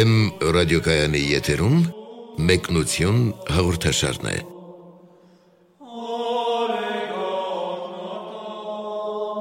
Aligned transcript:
Վեմ 0.00 0.12
ռադիոկայանի 0.56 1.20
եթերում 1.28 1.80
մեկնություն 2.48 3.16
հաղորդաշարն 3.52 4.28
է։ 4.30 4.36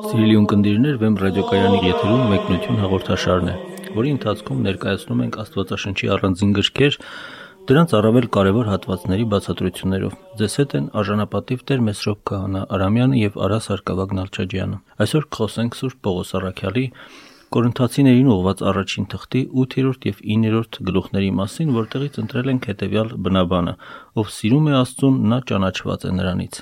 Սիրելի 0.09 0.36
ունկնդիրներ, 0.40 0.98
Վեմ 1.05 1.16
ռադիոկայանի 1.22 1.80
եթերում 1.86 2.26
մեկնություն 2.34 2.81
հաղորդաշարն 2.84 3.53
է, 3.53 3.55
որի 4.02 4.14
ընթացքում 4.17 4.59
ներկայացնում 4.67 5.23
ենք 5.30 5.40
Աստվածաշնչի 5.45 6.12
առանձին 6.17 6.53
գրքեր, 6.59 7.00
դրանց 7.72 7.95
առավել 8.03 8.30
կարևոր 8.36 8.72
հատվածների 8.73 9.31
բացատրություններով։ 9.31 10.20
Ձեզ 10.44 10.59
հետ 10.59 10.78
են 10.81 10.94
արժանապատիվ 11.00 11.66
Տեր 11.72 11.88
Մեսրոպ 11.88 12.22
Քահանա 12.34 12.67
Արամյանը 12.76 13.23
եւ 13.23 13.41
Արա 13.48 13.64
Սարգսակ 13.70 14.14
Նալչաջյանը։ 14.20 14.84
Այսօր 15.08 15.31
կխոսենք 15.39 15.80
Սուրբ 15.80 16.00
Պողոս 16.09 16.38
Առաքյալի 16.39 16.88
Կորինթացիներին 17.49 18.27
ուղված 18.30 18.59
առաջին 18.70 19.05
թղթի 19.09 19.39
8-րդ 19.62 20.03
եւ 20.05 20.17
9-րդ 20.21 20.77
գլուխների 20.85 21.30
մասին, 21.39 21.70
որտեղից 21.73 22.20
ընտրել 22.22 22.52
ենք 22.52 22.67
հետեւյալ 22.70 23.09
բնաբանը. 23.25 23.73
ով 24.22 24.27
սիրում 24.38 24.67
է 24.70 24.75
Աստծուն, 24.80 25.16
նա 25.31 25.39
ճանաչված 25.49 26.05
է 26.05 26.12
նրանից։ 26.20 26.59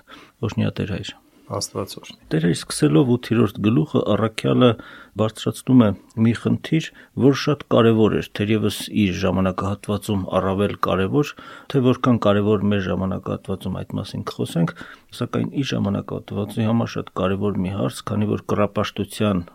Օշնյա 0.47 0.69
Տեր 0.77 0.93
հայր։ 0.95 1.11
Աստված 1.57 1.91
օրհնի։ 1.99 2.17
Տեր 2.31 2.47
հայր 2.47 2.55
սկսելով 2.55 3.11
8-րդ 3.17 3.59
գլուխը 3.67 3.99
առաքյալը 4.15 4.71
բարձրացնում 5.19 5.83
է 5.83 5.89
մի 6.23 6.33
խնդիր, 6.39 6.89
որ 7.27 7.37
շատ 7.43 7.67
կարևոր 7.75 8.17
էր, 8.19 8.31
թերևս 8.39 8.79
իր 9.03 9.13
ժամանակահատվածում 9.27 10.23
առավել 10.39 10.73
կարևոր, 10.87 11.35
թե 11.71 11.83
որքան 11.87 12.21
կարևոր 12.27 12.65
մեր 12.71 12.81
ժամանակահատվածում 12.87 13.77
այդ 13.83 13.93
մասին 13.99 14.25
կխոսենք, 14.31 14.73
սակայն 15.19 15.51
իր 15.51 15.69
ժամանակահատվածի 15.71 16.67
համար 16.71 16.95
շատ 16.95 17.13
կարևոր 17.21 17.61
մի 17.63 17.77
հարց, 17.79 18.03
քանի 18.11 18.31
որ 18.35 18.43
կռապաշտության 18.51 19.47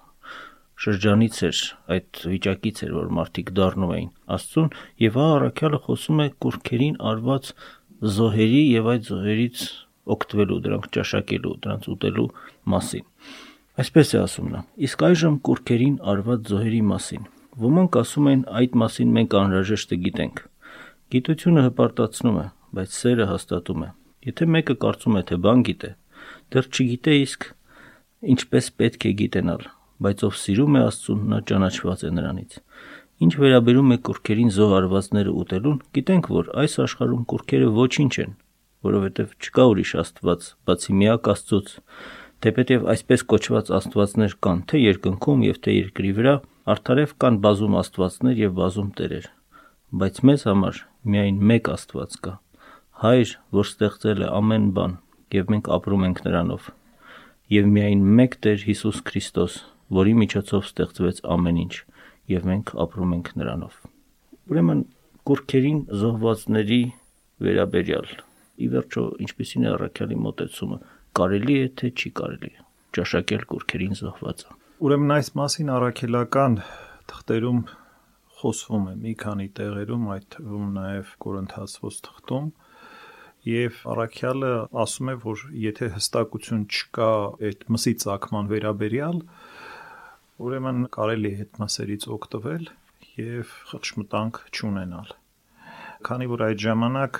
շրջանից 0.83 1.39
էր, 1.47 1.59
այդ 1.95 2.20
վիճակից 2.33 2.78
էր, 2.87 2.92
որ 2.97 3.09
մարդիկ 3.19 3.51
դառնում 3.59 3.92
էին 3.97 4.11
Աստծուն, 4.37 4.70
եւ 5.03 5.19
ահա 5.23 5.34
առաքյալը 5.37 5.81
խոսում 5.87 6.23
է 6.23 6.27
կուրքերին 6.42 6.97
արված 7.12 7.51
զոհերի 8.03 8.62
եւ 8.73 8.89
այդ 8.92 9.09
զոհերից 9.12 9.64
օգտվելու, 10.12 10.61
դրանք 10.67 10.89
ճաշակելու, 10.97 11.55
դրանց 11.62 11.89
ուտելու 11.92 12.29
մասին։ 12.73 13.05
Այսպես 13.83 14.09
է 14.12 14.19
ասում 14.23 14.48
նա. 14.53 14.61
իսկ 14.87 15.05
այժմ 15.09 15.37
կուրքերին 15.47 15.97
արված 16.12 16.41
զոհերի 16.53 16.83
մասին։ 16.92 17.23
Ոմանք 17.62 17.98
ասում 18.03 18.27
են 18.33 18.42
այդ 18.62 18.75
մասին 18.83 19.14
մենք 19.17 19.36
անհրաժեշտ 19.42 19.95
գիտենք։ 20.03 20.42
Գիտությունը 21.12 21.62
հպարտացնում 21.69 22.39
է, 22.42 22.47
բայց 22.73 22.97
սերը 22.97 23.27
հաստատում 23.33 23.83
է։ 23.86 23.89
Եթե 24.33 24.48
մեկը 24.57 24.77
կարծում 24.83 25.17
է, 25.19 25.23
թե 25.29 25.36
բան 25.47 25.62
գիտե, 25.69 25.91
դեռ 26.53 26.69
չգիտե 26.73 27.14
իսկ 27.23 27.48
ինչպես 28.33 28.70
պետք 28.83 29.07
է 29.09 29.12
գիտենալ 29.23 29.64
բայց 30.03 30.25
ով 30.28 30.39
սիրում 30.42 30.78
է 30.78 30.83
Աստծուն, 30.89 31.20
նա 31.33 31.39
ճանաչված 31.50 32.03
է 32.03 32.11
նրանից։ 32.17 32.56
Ինչ 33.22 33.33
վերաբերում 33.39 33.92
է 33.95 33.98
կուրքերին 34.08 34.50
զոհարվածները 34.56 35.33
ուտելուն, 35.42 35.77
գիտենք, 35.95 36.31
որ 36.36 36.48
այս 36.62 36.72
աշխարհում 36.83 37.27
կուրքերը 37.33 37.69
ոչինչ 37.77 38.14
են, 38.23 38.33
որովհետև 38.83 39.36
չկա 39.39 39.67
ուրիշ 39.73 39.92
Աստված, 40.03 40.48
բացի 40.67 40.97
միակ 41.03 41.30
Աստծուց։ 41.33 41.75
Թեպետև 42.42 42.89
այսպես 42.92 43.23
կոչված 43.30 43.70
Աստվածներ 43.78 44.34
կան 44.42 44.62
թե 44.73 44.80
երկնքում 44.83 45.45
եւ 45.46 45.61
թե 45.63 45.74
երկրի 45.77 46.11
վրա, 46.19 46.34
արդարև 46.73 47.14
կան 47.23 47.39
բազում 47.46 47.77
Աստվածներ 47.83 48.42
եւ 48.42 48.57
բազում 48.58 48.90
տերեր։ 48.98 49.29
Բայց 50.02 50.19
մեզ 50.27 50.45
համար 50.48 50.83
միայն 51.13 51.39
մեկ 51.52 51.70
Աստված 51.73 52.19
կա։ 52.27 52.33
Հայր, 53.02 53.30
որ 53.55 53.69
ստեղծել 53.70 54.20
է 54.23 54.29
ամեն 54.42 54.67
բան, 54.74 54.92
եւ 55.36 55.48
մենք 55.52 55.70
ապրում 55.77 56.07
ենք 56.08 56.20
նրանով։ 56.27 56.69
Եվ 57.52 57.70
միայն 57.77 58.05
մեկ 58.19 58.36
Տեր 58.46 58.63
Հիսուս 58.67 59.01
Քրիստոս, 59.08 59.57
որի 59.98 60.15
միջոցով 60.23 60.67
ստեղծվեց 60.70 61.23
ամեն 61.37 61.63
ինչ, 61.63 61.75
եւ 62.33 62.51
մենք 62.53 62.75
ապրում 62.87 63.15
ենք 63.19 63.33
նրանով։ 63.43 63.79
Ուրեմն 64.53 64.83
կուրքերին 65.23 65.81
զոհվածների 66.03 66.83
վերաբերյալ 67.47 68.09
ի 68.63 68.69
վերջո 68.73 69.03
ինչպեսին 69.27 69.67
է 69.67 69.70
առաքյալի 69.73 70.17
մտածումը 70.23 70.79
կարելի 71.19 71.55
է 71.63 71.69
թե 71.81 71.91
չի 71.93 72.11
կարելի 72.19 72.51
ճաշակել 72.97 73.45
կուրքերին 73.53 73.95
զոհվածը 74.01 74.57
ուրեմն 74.87 75.15
այս 75.17 75.31
մասին 75.39 75.70
առաքելական 75.77 76.59
թղթերում 77.13 77.61
խոսվում 78.43 78.89
է 78.91 78.95
մի 79.05 79.14
քանի 79.23 79.47
տեղերում 79.59 80.07
այդ 80.17 80.27
թվում 80.35 80.69
նաև 80.77 81.14
Կորինթացոս 81.25 81.99
թղթում 82.09 82.49
եւ 83.53 83.79
առաքյալը 83.93 84.53
ասում 84.83 85.13
է 85.13 85.17
որ 85.23 85.45
եթե 85.63 85.91
հստակություն 85.97 86.67
չկա 86.67 87.11
այդ 87.49 87.64
մսի 87.75 87.95
ցակման 88.03 88.51
վերաբերյալ 88.53 89.23
ուրեմն 90.41 90.87
կարելի 90.95 91.33
է 91.33 91.39
հետմասերից 91.43 92.07
օգտվել 92.17 92.70
եւ 93.19 93.51
խղճմտանք 93.73 94.39
չունենալ։ 94.53 95.13
Քանի 96.09 96.29
որ 96.33 96.45
այդ 96.48 96.63
ժամանակ 96.63 97.19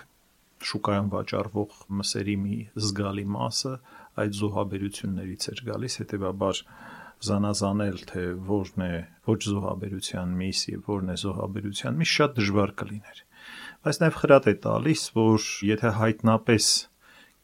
շուկայում 0.69 1.11
վաճառվող 1.13 1.77
մսերի 1.99 2.37
մի 2.43 2.57
զգալի 2.87 3.25
մասը 3.37 3.73
այդ 4.23 4.39
զոհաբերություններից 4.39 5.49
էր 5.53 5.63
գալիս, 5.69 5.97
հետեւաբար 6.03 6.63
զանազանել 7.23 7.99
թե 8.13 8.25
որն 8.49 8.85
է 8.87 8.95
ոչ 9.29 9.39
զոհաբերության 9.49 10.33
միս 10.39 10.63
եւ 10.73 10.89
որն 10.93 11.13
է 11.13 11.17
զոհաբերության 11.23 12.01
միս 12.01 12.15
շատ 12.17 12.35
դժվար 12.39 12.73
կլիներ։ 12.83 13.21
Բայց 13.83 14.01
նաև 14.03 14.19
խրատ 14.23 14.49
է 14.53 14.55
տալիս, 14.67 15.05
որ 15.19 15.47
եթե 15.69 15.93
հայտնապես 15.99 16.67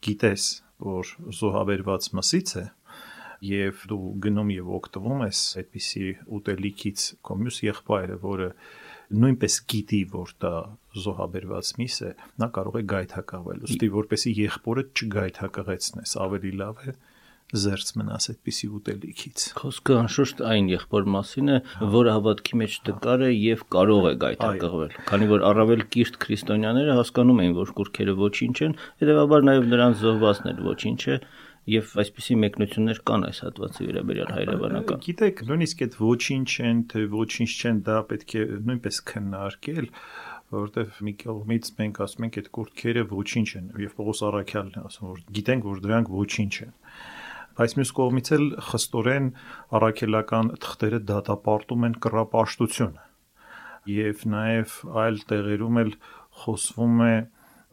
գիտես, 0.07 0.43
որ 0.89 1.13
զոհաբերված 1.39 2.09
մսից 2.19 2.53
է, 2.59 2.65
եւ 3.45 3.83
դու 3.89 3.99
գնում 4.25 4.53
եւ 4.55 4.71
օգտվում 4.79 5.23
ես 5.25 5.41
այդպիսի 5.61 6.05
ուտելիքից 6.39 7.05
քո 7.25 7.37
մյուս 7.39 7.59
եղբայրը, 7.65 8.17
որը 8.23 8.49
նույնպես 9.19 9.59
գիտի, 9.73 10.01
որ 10.13 10.33
դա 10.43 10.53
զոհաբերված 11.03 11.71
միս 11.79 11.95
է, 12.09 12.11
նա 12.41 12.49
կարող 12.57 12.79
է 12.79 12.83
գայթակղվել։ 12.93 13.63
Ոստի 13.65 13.89
որպեսի 13.95 14.33
եղբորը 14.39 14.83
չգայթակղեցնես, 14.99 16.17
ավելի 16.25 16.51
լավ 16.59 16.83
է 16.89 16.93
զերծ 17.49 17.91
մնաս 17.97 18.29
այդպիսի 18.29 18.67
ուտելիքից։ 18.77 19.43
Խոսքը 19.57 19.95
անշուշտ 19.99 20.41
այն 20.45 20.67
եղբոր 20.69 21.07
մասին 21.15 21.49
է, 21.49 21.55
որը 21.95 22.11
հավատքի 22.13 22.59
մեջ 22.61 22.75
դկար 22.89 23.23
է 23.25 23.29
եւ 23.33 23.63
կարող 23.73 24.05
է 24.09 24.11
գայթակղվել։ 24.23 24.93
Քանի 25.09 25.29
որ 25.31 25.45
առավել 25.49 25.81
կիրթ 25.95 26.19
քրիստոնյաները 26.25 26.97
հասկանում 26.99 27.41
են, 27.45 27.55
որ 27.57 27.73
կուրքերը 27.79 28.15
ոչինչ 28.19 28.57
են, 28.69 28.77
հետեւաբար 29.01 29.47
նաեւ 29.49 29.67
նրանց 29.73 30.03
զոհվածն 30.05 30.51
էլ 30.53 30.61
ոչինչ 30.69 31.01
է, 31.09 31.17
եւ 31.69 31.91
այսպիսի 32.01 32.35
մեկնություններ 32.43 32.99
կան 33.09 33.25
այս 33.29 33.39
հատվածի 33.45 33.87
վերաբերյալ 33.89 34.31
հայրաբանական։ 34.35 35.01
Գիտեք, 35.05 35.43
նույնիսկ 35.49 35.83
այդ 35.85 35.97
ոչինչ 35.99 36.49
են, 36.69 36.81
թե 36.89 37.03
ոչինչ 37.13 37.49
չեն, 37.59 37.81
դա 37.89 37.97
պետք 38.09 38.35
է 38.39 38.43
նույնպես 38.69 39.01
քննարկել 39.09 39.89
որովհետև 40.49 41.01
մի 41.05 41.13
կողմից 41.21 41.67
մենք 41.77 41.99
ասում 42.05 42.25
ենք 42.25 42.37
այդ 42.39 42.47
կուրտքերը 42.57 43.01
ոչինչ 43.09 43.49
են 43.59 43.65
եւ 43.83 43.91
Պողոս 43.99 44.21
Արաքյալն 44.29 44.77
է 44.79 44.83
ասում 44.89 45.09
որ 45.09 45.19
գիտենք 45.37 45.67
որ 45.69 45.81
դրանք 45.83 46.09
ոչինչ 46.15 46.53
են 46.65 46.71
բայց 47.59 47.75
մյուս 47.79 47.91
կողմից 47.99 48.31
էլ 48.37 48.45
խստորեն 48.69 49.29
առաքելական 49.79 50.51
թղթերը 50.63 50.99
դատապարտում 51.11 51.85
են 51.89 51.97
կռապաշտությունը 52.05 53.05
եւ 53.93 54.25
նաեւ 54.33 54.77
այլ 55.03 55.21
տեղերում 55.29 55.79
էլ 55.83 55.93
խոսվում 56.41 57.03
է 57.05 57.13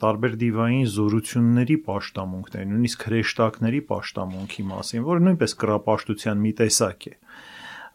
տարբեր 0.03 0.35
դիվային 0.43 0.89
զորությունների 0.93 1.77
աշտամունքներ, 1.97 2.65
նույնիսկ 2.73 3.05
հրեշտակների 3.09 3.79
աշտամունքի 3.97 4.65
մասին, 4.71 5.05
որը 5.07 5.23
նույնպես 5.27 5.55
կրապաշտության 5.63 6.43
մի 6.43 6.53
տեսակ 6.61 7.07
է։ 7.07 7.15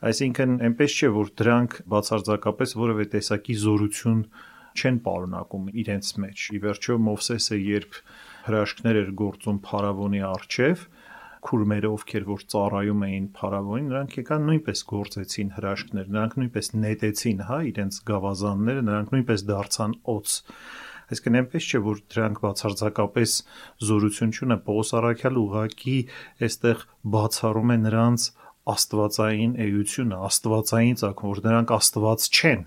Այսինքն, 0.02 0.56
այնպես 0.66 0.96
չէ, 0.98 1.10
որ 1.14 1.28
դրանք 1.42 1.76
բացարձակապես 1.94 2.74
որևէ 2.82 3.06
տեսակի 3.12 3.58
զորություն 3.62 4.24
չեն 4.72 4.98
պարունակում 5.06 5.70
իրենց 5.82 6.10
մեջ։ 6.24 6.48
Ի 6.58 6.60
վերջո 6.66 6.98
Մովսեսը 7.06 7.58
երբ 7.62 8.00
հրաշքներ 8.48 9.00
էր 9.02 9.12
գործում 9.22 9.62
Փարավոնի 9.68 10.22
արչև, 10.32 10.86
քուրմերը 11.42 11.90
ովքեր 11.92 12.26
որ 12.32 12.44
ծառայում 12.54 13.06
էին 13.08 13.28
Փարավոնին, 13.38 13.88
նրանք 13.92 14.18
եկան 14.22 14.44
նույնպես 14.50 14.84
գործեցին 14.92 15.54
հրաշքներ, 15.58 16.10
նրանք 16.16 16.36
նույնպես 16.42 16.68
նետեցին, 16.82 17.42
հա, 17.50 17.60
իրենց 17.72 18.00
գավազանները, 18.10 18.84
նրանք 18.90 19.16
նույնպես 19.16 19.46
դարձան 19.52 19.96
օծ 20.16 20.36
Այսինքն 21.12 21.40
այնպես 21.42 21.68
չէ, 21.68 21.80
որ 21.86 22.02
դրանք 22.14 22.42
բացարձակապես 22.46 23.34
զորություն 23.92 24.36
չունեն, 24.36 24.62
Պողոս 24.68 24.94
Արաքյալը 25.02 25.42
ուղակի 25.42 25.98
այստեղ 26.48 26.86
բացառում 27.16 27.74
է 27.76 27.78
նրանց 27.86 28.28
աստվածային 28.72 29.56
էությունը, 29.66 30.22
աստվածային 30.32 31.02
ցակում, 31.02 31.32
որ 31.32 31.44
նրանք 31.50 31.74
աստված 31.82 32.30
չեն 32.32 32.64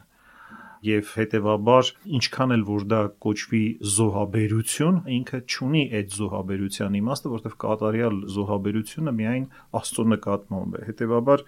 եւ 0.84 1.10
հետեւաբար 1.18 1.90
ինչքան 2.18 2.54
էլ 2.54 2.64
որ 2.68 2.86
դա 2.92 3.00
կոչվի 3.24 3.62
զոհաբերություն, 3.94 5.00
ինքը 5.16 5.40
ճունի 5.54 5.82
այդ 5.98 6.16
զոհաբերության 6.18 6.98
իմաստը, 7.00 7.32
որովհետեւ 7.34 7.56
կատարյալ 7.64 8.18
զոհաբերությունը 8.34 9.14
միայն 9.20 9.46
Աստծո 9.80 10.06
նկատմամբ 10.14 10.78
է։ 10.78 10.82
Հետեւաբար 10.88 11.44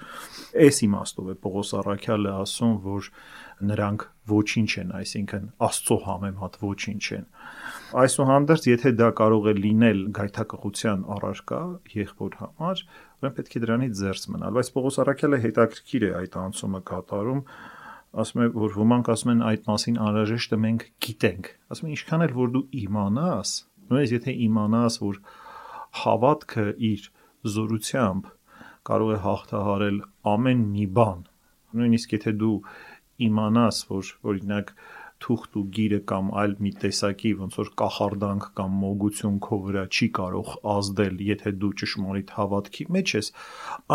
այս 0.67 0.83
իմաստով 0.87 1.33
է 1.33 1.37
Պողոս 1.47 1.75
Արաքյալը 1.81 2.37
ասում, 2.47 2.77
որ 2.87 3.11
նրանք 3.67 4.07
ոչինչ 4.27 4.71
են, 4.83 4.91
այսինքն 4.97 5.45
Աստծո 5.67 5.97
համեմատ 6.07 6.59
ոչինչ 6.61 7.05
են։ 7.17 7.29
Այսուհանդերձ, 8.03 8.67
եթե 8.73 8.93
դա 8.99 9.09
կարող 9.21 9.47
է 9.47 9.55
լինել 9.57 10.01
գայթակղության 10.17 11.05
առարկա 11.17 11.61
եղբոր 11.95 12.37
համար, 12.43 12.83
ուրեմն 13.23 13.37
պետք 13.39 13.57
է 13.57 13.63
դրանից 13.65 13.97
զերծ 14.01 14.27
մնալ, 14.35 14.59
բայց 14.59 14.71
Պողոս 14.77 15.01
Արաքյալը 15.07 15.41
հետաքրքիր 15.47 16.07
է 16.07 16.11
այդ 16.21 16.39
անցումը 16.43 16.81
կատարում, 16.91 17.43
ասում 18.23 18.43
է 18.45 18.49
որ 18.57 18.77
ոմանք 18.81 19.11
ասում 19.13 19.33
են 19.33 19.43
այդ 19.51 19.67
մասին 19.71 19.99
անհրաժեշտ 20.07 20.55
է 20.57 20.59
մենք 20.65 20.85
գիտենք 21.07 21.51
ասում 21.75 21.89
են 21.89 21.95
ինչքան 21.97 22.25
էլ 22.27 22.35
որ 22.37 22.53
դու 22.57 22.65
իմանաս 22.81 23.53
նույնիսկ 23.91 24.15
եթե 24.17 24.35
իմանաս 24.47 24.99
որ 25.03 25.19
հավատքը 26.03 26.67
իր 26.91 27.09
զորությամբ 27.57 28.31
կարող 28.91 29.13
է 29.17 29.19
հաղթահարել 29.27 29.99
ամեն 30.33 30.63
մի 30.77 30.87
բան 30.97 31.21
նույնիսկ 31.77 32.17
եթե 32.17 32.33
դու 32.41 32.57
իմանաս 33.27 33.83
որ 33.91 34.13
օրինակ 34.33 34.73
թուղթ 35.25 35.57
ու 35.59 35.63
գիրը 35.77 35.99
կամ 36.11 36.27
այլ 36.41 36.55
մի 36.65 36.73
տեսակի 36.83 37.31
ոնց 37.41 37.57
որ 37.61 37.71
կախարդանք 37.81 38.47
կամ 38.59 38.75
մոգություն 38.83 39.39
քո 39.47 39.59
վրա 39.67 39.85
չի 39.97 40.09
կարող 40.19 40.51
ազդել, 40.73 41.17
եթե 41.29 41.53
դու 41.63 41.71
ճշմարիտ 41.83 42.35
հավատքի 42.37 42.87
մեջ 42.97 43.15
ես, 43.17 43.31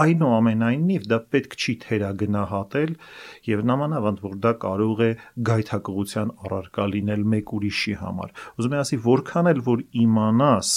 այնուամենայնիվ 0.02 1.06
դա 1.12 1.20
պետք 1.36 1.56
չի 1.62 1.76
թերագնահատել 1.86 2.96
եւ 3.52 3.64
նամանավանդ 3.72 4.26
որ 4.26 4.36
դա 4.48 4.54
կարող 4.66 5.06
է 5.06 5.12
գայթակղության 5.52 6.36
առարկա 6.42 6.90
լինել 6.96 7.26
մեկ 7.36 7.56
ուրիշի 7.62 7.96
համար։ 8.02 8.36
Ուզում 8.58 8.76
եմ 8.76 8.82
ասի, 8.82 9.02
որքան 9.12 9.52
էլ 9.52 9.64
որ 9.72 9.86
իմանաս, 10.02 10.76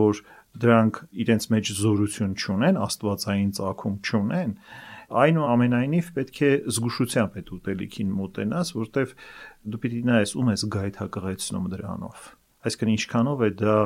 որ 0.00 0.22
դրանք 0.60 1.02
իրենց 1.24 1.44
մեջ 1.54 1.72
զորություն 1.78 2.32
չունեն, 2.40 2.78
աստվածային 2.90 3.50
ցակում 3.60 3.98
չունեն, 4.02 4.54
այնուամենայնիվ 5.10 6.10
պետք 6.16 6.42
է 6.46 6.50
զգուշությամբ 6.76 7.40
այդ 7.40 7.50
ուտելիքին 7.56 8.12
մոտենաս, 8.20 8.74
որտեվ 8.80 9.16
դու 9.70 9.80
պիտի 9.84 10.04
նայես 10.10 10.36
ում 10.40 10.52
ես 10.54 10.64
գայթակղեցնում 10.76 11.66
դրանով։ 11.74 12.28
Այսինքն 12.60 12.92
ինչքանով 12.94 13.42
է 13.46 13.50
դա 13.60 13.76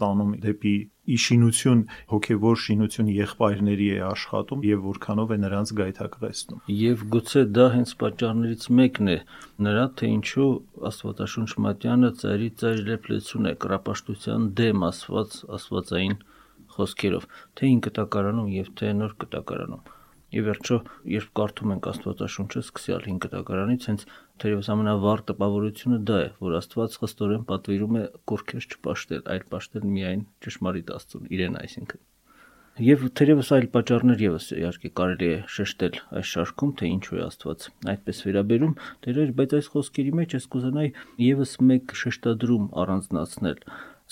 տանում 0.00 0.32
դեպի 0.40 0.74
իշինություն, 1.14 1.80
հոգևոր 2.12 2.58
շինություն 2.64 3.10
եղբայրների 3.16 3.88
է 3.96 3.98
աշխատում 4.06 4.64
եւ 4.68 4.86
որքանով 4.86 5.34
է 5.34 5.38
նրանց 5.44 5.72
գայթակղեցնում։ 5.80 6.62
Եվ 6.80 7.04
գուցե 7.16 7.44
դա 7.58 7.66
հենց 7.74 7.94
պատճառներից 8.02 8.66
մեկն 8.80 9.12
է 9.14 9.18
նրա 9.66 9.84
թե 10.00 10.10
ինչու 10.14 10.48
Աստվածաշունչ 10.90 11.50
Մատյանը 11.66 12.12
ծայրի 12.24 12.50
ծայր 12.62 12.82
լեփլեցուն 12.90 13.52
է 13.52 13.54
կրապաշտության 13.66 14.50
դեմ 14.62 14.84
ասված 14.90 15.40
աստվածային 15.60 16.18
խոսքերով, 16.76 17.30
թե 17.58 17.72
ին 17.74 17.80
կտակարանում 17.90 18.52
եւ 18.56 18.76
թե 18.80 18.94
նոր 19.00 19.16
կտակարանում 19.24 19.88
Եվ 20.30 20.44
վերջո, 20.46 20.76
երբ 21.10 21.30
կարդում 21.34 21.70
ենք 21.74 21.86
Աստվածաշունչը, 21.90 22.60
սկսյալ 22.62 23.00
5 23.06 23.16
կտակարանից, 23.24 23.86
հենց 23.90 24.04
թերևս 24.42 24.68
ամենավառ 24.74 25.24
տպավորությունը 25.30 25.98
դա 26.06 26.18
է, 26.22 26.28
որ 26.44 26.54
Աստված 26.60 26.98
խստորեն 27.02 27.42
պատվիրում 27.48 27.98
է 27.98 28.04
կորքեր 28.30 28.68
չպաշտել, 28.70 29.24
այլ 29.34 29.42
պաշտել 29.50 29.88
միայն 29.96 30.22
ճշմարիտ 30.46 30.94
Աստծուն, 31.00 31.26
իրեն 31.34 31.58
այսինքն։ 31.64 32.02
Եվ 32.80 33.02
թերևս 33.18 33.48
այլ 33.58 33.66
պատճառներ 33.74 34.22
եւս 34.24 34.44
իհարկե 34.56 34.90
կարելի 35.00 35.26
է 35.26 35.38
շեշտել 35.50 35.96
այս 36.20 36.30
շարքում, 36.30 36.70
թե 36.78 36.90
ինչու 36.94 37.18
է 37.18 37.24
Աստված 37.26 37.66
այդպես 37.92 38.22
վերաբերում, 38.30 38.74
դերեր, 39.04 39.32
բայց 39.40 39.56
այս 39.58 39.70
խոսքերի 39.74 40.14
մեջ 40.20 40.36
ես 40.38 40.46
կուզենայի 40.54 40.92
եւս 41.26 41.56
մեկ 41.70 41.96
շեշտադրում 42.00 42.70
առանձնացնել՝ 42.84 43.64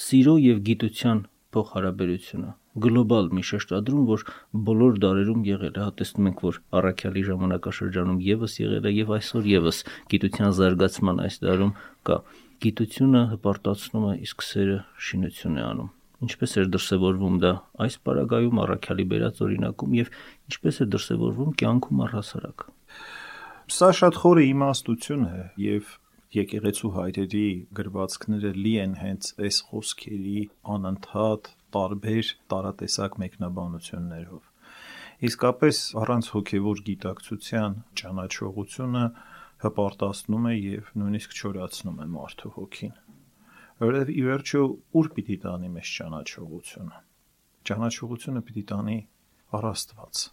սիրո 0.09 0.35
եւ 0.43 0.65
գիտության 0.69 1.23
փոխհարաբերությունը 1.55 2.51
գլոբալ 2.85 3.31
մի 3.39 3.45
շեշտադրում, 3.51 4.07
որ 4.09 4.25
բոլոր 4.69 4.99
դարերում 5.05 5.45
եղել 5.49 5.75
է։ 5.75 5.85
Հա 5.85 5.91
տեսնում 6.01 6.31
ենք, 6.31 6.43
որ 6.49 6.61
առաքյալի 6.81 7.23
ժամանակաշրջանում 7.29 8.19
եւս 8.29 8.57
եղել 8.63 8.89
է 8.89 8.95
եւ 8.99 9.13
այսօր 9.19 9.53
եւս 9.53 9.85
գիտության 10.15 10.57
զարգացման 10.59 11.23
այս 11.29 11.39
դարում 11.45 11.77
կա։ 12.09 12.19
Գիտությունը 12.59 13.23
հպարտացնում 13.37 14.09
է, 14.09 14.17
իսկ 14.29 14.49
սերը 14.49 14.81
շինություն 15.09 15.59
է 15.59 15.65
անում 15.69 15.95
ինչպես 16.25 16.57
էր 16.59 16.69
դրսևորվում 16.75 17.37
դա 17.45 17.51
այս 17.85 17.97
պարագայում 18.09 18.61
առաքյալի 18.65 19.05
բերած 19.13 19.41
օրինակում 19.47 19.93
եւ 19.99 20.09
ինչպես 20.51 20.81
է 20.83 20.87
դրսևորվում 20.95 21.53
կյանքում 21.63 22.03
առհասարակ 22.09 22.65
սա 23.79 23.91
շատ 24.01 24.19
խորը 24.25 24.45
իմաստություն 24.49 25.23
է 25.29 25.45
եւ 25.63 25.93
եկեղեցու 26.39 26.91
հայրերի 26.97 27.47
գրվածքները 27.79 28.53
լի 28.65 28.75
են 28.85 28.97
հենց 29.03 29.31
այս 29.47 29.61
խոսքերի 29.69 30.43
անընդհատ 30.75 31.53
տարբեր 31.75 32.31
տարատեսակ 32.53 33.19
մեկնաբանություններով։ 33.23 34.47
Իսկապես 35.29 35.79
առանց 35.99 36.31
հոգևոր 36.35 36.81
գիտակցության 36.89 37.73
ճանաչողությունը 38.01 39.05
հպարտացնում 39.65 40.49
է 40.49 40.55
եւ 40.55 40.91
նույնիսկ 41.03 41.35
չորացնում 41.39 41.99
է 41.99 42.07
մարդու 42.15 42.53
հոգին։ 42.59 42.95
Որովհետեւ 43.83 44.15
ի 44.15 44.23
վերջո 44.29 44.63
ուր 45.01 45.11
պիտի 45.19 45.37
տանի 45.45 45.71
մեզ 45.75 45.91
ճանաչողությունը։ 45.99 47.01
Ճանաչողությունը 47.69 48.43
պիտի 48.49 48.65
տանի 48.71 48.99
առաստված։ 49.59 50.25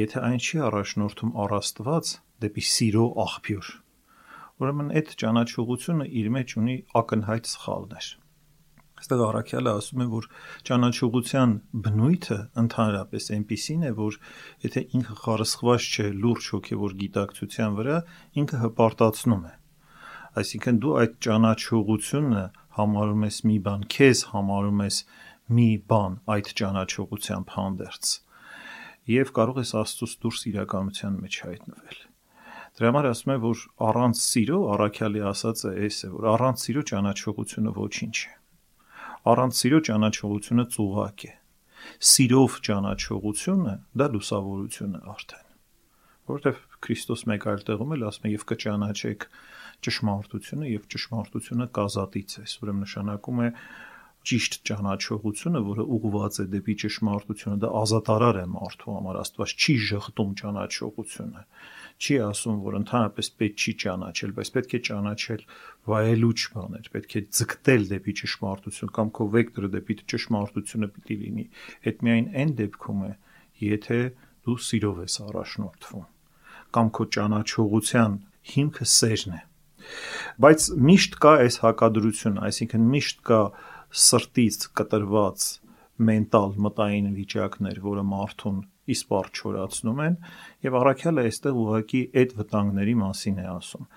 Եթե 0.00 0.24
այն 0.28 0.40
չի 0.44 0.60
առաջնորդում 0.68 1.36
առաստված 1.44 2.14
դեպի 2.44 2.64
սիրո 2.70 3.06
աղբյուր, 3.24 3.70
ուրեմն 4.60 4.92
այդ 5.00 5.14
ճանաչողությունը 5.24 6.06
իր 6.20 6.34
մեջ 6.36 6.58
ունի 6.60 6.76
ակնհայտ 7.00 7.54
սխալներ 7.56 8.16
Այստեղ 9.00 9.20
առաքյալը 9.24 9.72
ասում 9.80 10.00
է, 10.04 10.06
որ 10.12 10.26
ճանաչողության 10.68 11.52
բնույթը 11.84 12.36
ընդհանրապես 12.62 13.28
այնպիսին 13.36 13.84
է, 13.88 13.92
որ 13.96 14.16
եթե 14.64 14.80
ինքը 14.98 15.14
խարսխված 15.20 15.86
չէ 15.90 16.08
լուրջ 16.24 16.48
հոգևոր 16.54 16.96
գիտակցության 17.00 17.78
վրա, 17.78 17.96
ինքը 18.42 18.60
հպարտացնում 18.64 19.46
է։ 19.48 19.52
Այսինքն 20.40 20.80
դու 20.84 20.92
այդ 21.00 21.14
ճանաչողությունը 21.26 22.42
համարում 22.76 23.24
ես 23.30 23.38
մի 23.48 23.56
բան, 23.70 23.86
քեզ 23.96 24.20
համարում 24.34 24.82
ես 24.84 24.98
մի 25.56 25.68
բան 25.90 26.18
այդ 26.36 26.50
ճանաչողությամբ 26.60 27.54
հանդերձ 27.56 28.12
եւ 29.10 29.32
կարող 29.40 29.62
ես 29.64 29.72
աստծուց 29.80 30.12
դուրս 30.22 30.44
իրականության 30.50 31.16
մեջ 31.24 31.38
հայտնվել։ 31.48 32.02
Դրա 32.78 32.90
համար 32.92 33.08
ասում 33.10 33.32
է, 33.32 33.38
որ 33.48 33.64
առանց 33.88 34.20
սիրո, 34.28 34.58
առաքյալի 34.76 35.24
ասածը 35.30 35.72
էս 35.88 35.98
է, 36.06 36.12
որ 36.20 36.28
առանց 36.36 36.66
սիրո 36.68 36.84
ճանաչողությունը 36.92 37.74
ոչինչ 37.80 38.14
է 38.20 38.39
առանց 39.28 39.60
սիրո 39.60 39.80
ճանաչողությունը 39.90 40.64
ծուղակ 40.74 41.24
է 41.28 41.32
սիրով 42.10 42.56
ճանաչողությունը 42.66 43.74
դա 44.00 44.06
լուսավորություն 44.14 44.96
է 44.96 45.00
արդեն 45.14 45.46
որովհետև 46.30 46.64
Քրիստոս 46.80 47.22
մեկ 47.30 47.46
այլ 47.50 47.62
տեղում 47.68 47.94
էլ 47.96 48.06
ասում 48.10 48.26
է 48.30 48.32
եւ 48.32 48.44
կճանաչեք 48.50 49.26
ճշմարտությունը 49.86 50.70
եւ 50.70 50.88
ճշմարտությունը 50.94 51.66
կազատից 51.76 52.36
է 52.40 52.44
ուրեմն 52.60 52.84
նշանակում 52.86 53.40
է 53.44 53.48
ճիշտ 54.30 54.56
ճանաչողությունը, 54.68 55.60
որը 55.64 55.84
ուղղված 55.96 56.38
է 56.42 56.44
դեպի 56.52 56.74
ճշմարտությունը, 56.82 57.56
դա 57.64 57.70
ազատարար 57.80 58.38
է 58.40 58.46
մարդու 58.52 58.96
համար, 58.96 59.18
Աստված 59.20 59.54
չի 59.56 59.76
ժխտում 59.90 60.34
ճանաչողությունը 60.40 61.44
չի 62.00 62.16
ասում, 62.24 62.60
որ 62.64 62.76
ընդհանրապես 62.80 63.28
պետք 63.40 63.64
չի 63.64 63.72
ճանաչել, 63.82 64.30
բայց 64.38 64.50
պետք 64.56 64.72
է 64.76 64.80
ճանաչել 64.88 65.42
վայելուչ 65.90 66.40
բաներ, 66.54 66.86
պետք 66.94 67.16
է 67.20 67.22
ձգտել 67.40 67.84
դեպի 67.90 68.14
ճշմարտություն 68.20 68.94
կամ 68.96 69.12
քո 69.20 69.26
վեկտորը 69.36 69.70
դեպի 69.76 69.98
ճշմարտությունը 70.14 70.88
պիտի 70.96 71.18
լինի։ 71.20 71.46
Այդ 71.90 72.04
միայն 72.08 72.30
այն 72.40 72.54
դեպքում 72.60 73.04
է, 73.04 73.12
եթե 73.68 74.00
դու 74.48 74.58
սիրով 74.70 75.04
ես 75.04 75.20
առաջնորդվում 75.28 76.08
կամ 76.70 76.90
քո 76.96 77.06
ճանաչողության 77.16 78.12
հիմքը 78.50 78.86
սերն 78.90 79.34
է։ 79.36 79.40
Բայց 80.44 80.66
միշտ 80.88 81.16
կա 81.24 81.32
այս 81.44 81.56
հակադրությունը, 81.64 82.42
այսինքն 82.46 82.84
միշտ 82.94 83.22
կա 83.30 83.40
սրտից 84.06 84.66
կտրված 84.78 85.46
մենտալ 86.10 86.54
մտային 86.66 87.08
վիճակներ, 87.16 87.80
որը 87.84 88.04
մարդուն 88.10 88.60
իսպար 88.94 89.30
չորացնում 89.40 90.00
են 90.06 90.16
եւ 90.66 90.76
առաքյալը 90.80 91.24
այստեղ 91.30 91.60
ուղակի 91.62 92.02
այդ 92.22 92.34
վտանգների 92.40 92.94
մասին 93.00 93.40
է 93.40 93.46
ասում 93.50 93.88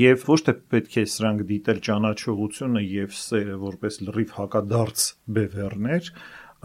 եւ 0.00 0.26
ոչ 0.30 0.38
թե 0.48 0.54
պետք 0.74 0.98
է 1.00 1.04
սրանք 1.14 1.44
դիտել 1.50 1.82
ճանաչողությունը 1.90 2.82
եւ 2.86 3.16
սերը 3.20 3.58
որպես 3.64 4.00
լրիվ 4.08 4.34
հակադարձ 4.40 5.06
բևեռներ 5.40 6.12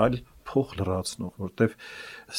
այլ 0.06 0.20
փող 0.46 0.76
լրացնող 0.80 1.40
որտեվ 1.46 1.78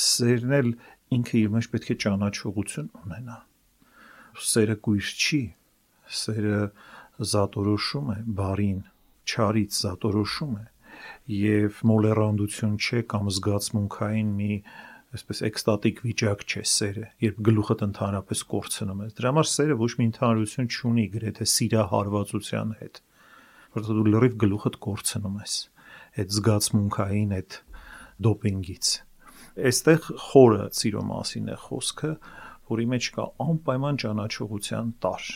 սերն 0.07 0.57
էլ 0.61 0.73
ինքը 1.16 1.38
իր 1.43 1.52
մեջ 1.57 1.71
պետք 1.75 1.93
է 1.95 1.97
ճանաչողություն 2.07 2.90
ունենա 3.02 3.38
սերը 4.47 4.76
գույր 4.87 5.11
չի 5.16 5.43
սերը 6.21 6.62
զատորոշում 7.33 8.11
է 8.14 8.19
բարին 8.40 8.81
չարից 9.26 9.78
զատորոշում 9.85 10.57
է 10.61 10.64
եւ 11.37 11.81
մոլերանդություն 11.90 12.76
չէ 12.81 13.00
կամ 13.12 13.31
զգացմունքային 13.37 14.35
մի 14.40 14.52
այսպես 15.14 15.40
էկստատիկ 15.46 16.00
վիճակ 16.06 16.42
չէ 16.46 16.62
սերը, 16.70 17.06
երբ 17.22 17.38
գլուխդ 17.46 17.84
ընդհանրապես 17.86 18.42
կորցնում 18.52 19.02
ես։ 19.06 19.16
Դրա 19.20 19.32
համար 19.32 19.48
սերը 19.52 19.76
ոչ 19.82 19.90
մի 20.00 20.06
ընդհանրություն 20.10 20.68
չունի 20.76 21.06
գրեթե 21.14 21.46
սիրահարվածության 21.52 22.75
հետ, 22.80 23.00
որովհետեւ 23.76 24.00
դու 24.00 24.12
լրիվ 24.16 24.36
գլուխդ 24.42 24.78
կորցնում 24.86 25.40
ես 25.46 25.56
այդ 26.16 26.36
զգացմունքային 26.36 27.34
այդ 27.36 27.58
դոպինգից։ 28.26 28.92
Այստեղ 29.66 30.06
խորը 30.26 30.68
սիրո 30.76 31.02
մասին 31.10 31.50
է 31.52 31.58
խոսքը, 31.66 32.12
որի 32.72 32.86
մեջ 32.92 33.10
կա 33.16 33.26
անպայման 33.46 34.00
ճանաչողության 34.02 34.94
տար 35.06 35.28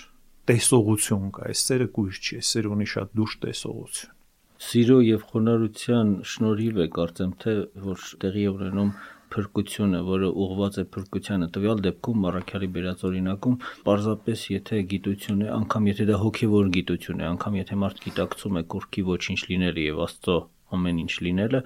տեսողություն 0.50 1.28
կա, 1.36 1.50
այս 1.50 1.66
սերը 1.68 1.90
կույր 1.94 2.16
չի, 2.20 2.40
սերը 2.50 2.72
ունի 2.74 2.88
շատ 2.90 3.12
դուրս 3.20 3.36
տեսողություն 3.44 4.18
սիրո 4.60 4.96
եւ 5.06 5.22
խոնարհության 5.30 6.08
շնորհիվ 6.30 6.78
է 6.84 6.86
կարծեմ 6.96 7.30
թե 7.40 7.52
որ 7.84 8.02
տեղի 8.24 8.42
ունենում 8.50 8.90
փրկությունը, 9.34 10.00
որը 10.10 10.30
ուղղված 10.44 10.78
է 10.82 10.84
փրկությանը, 10.94 11.48
տվյալ 11.56 11.82
դեպքում 11.86 12.22
Մարաքյալի 12.26 12.68
բերած 12.76 13.04
օրինակում, 13.10 13.58
parzapes 13.88 14.46
եթե 14.54 14.80
գիտություն 14.92 15.44
է, 15.46 15.50
անգամ 15.56 15.90
եթե 15.90 16.06
դա 16.10 16.20
հոգևոր 16.24 16.70
գիտություն 16.76 17.20
է, 17.20 17.28
անգամ 17.30 17.58
եթե 17.60 17.80
մարդ 17.84 18.02
գիտակցում 18.06 18.60
է 18.60 18.64
կուրքի 18.74 19.06
ոչինչ 19.10 19.40
լինելը 19.50 19.86
եւ 19.90 20.02
Աստծո 20.06 20.38
ամեն 20.70 21.00
ինչ 21.02 21.14
լինելը, 21.26 21.60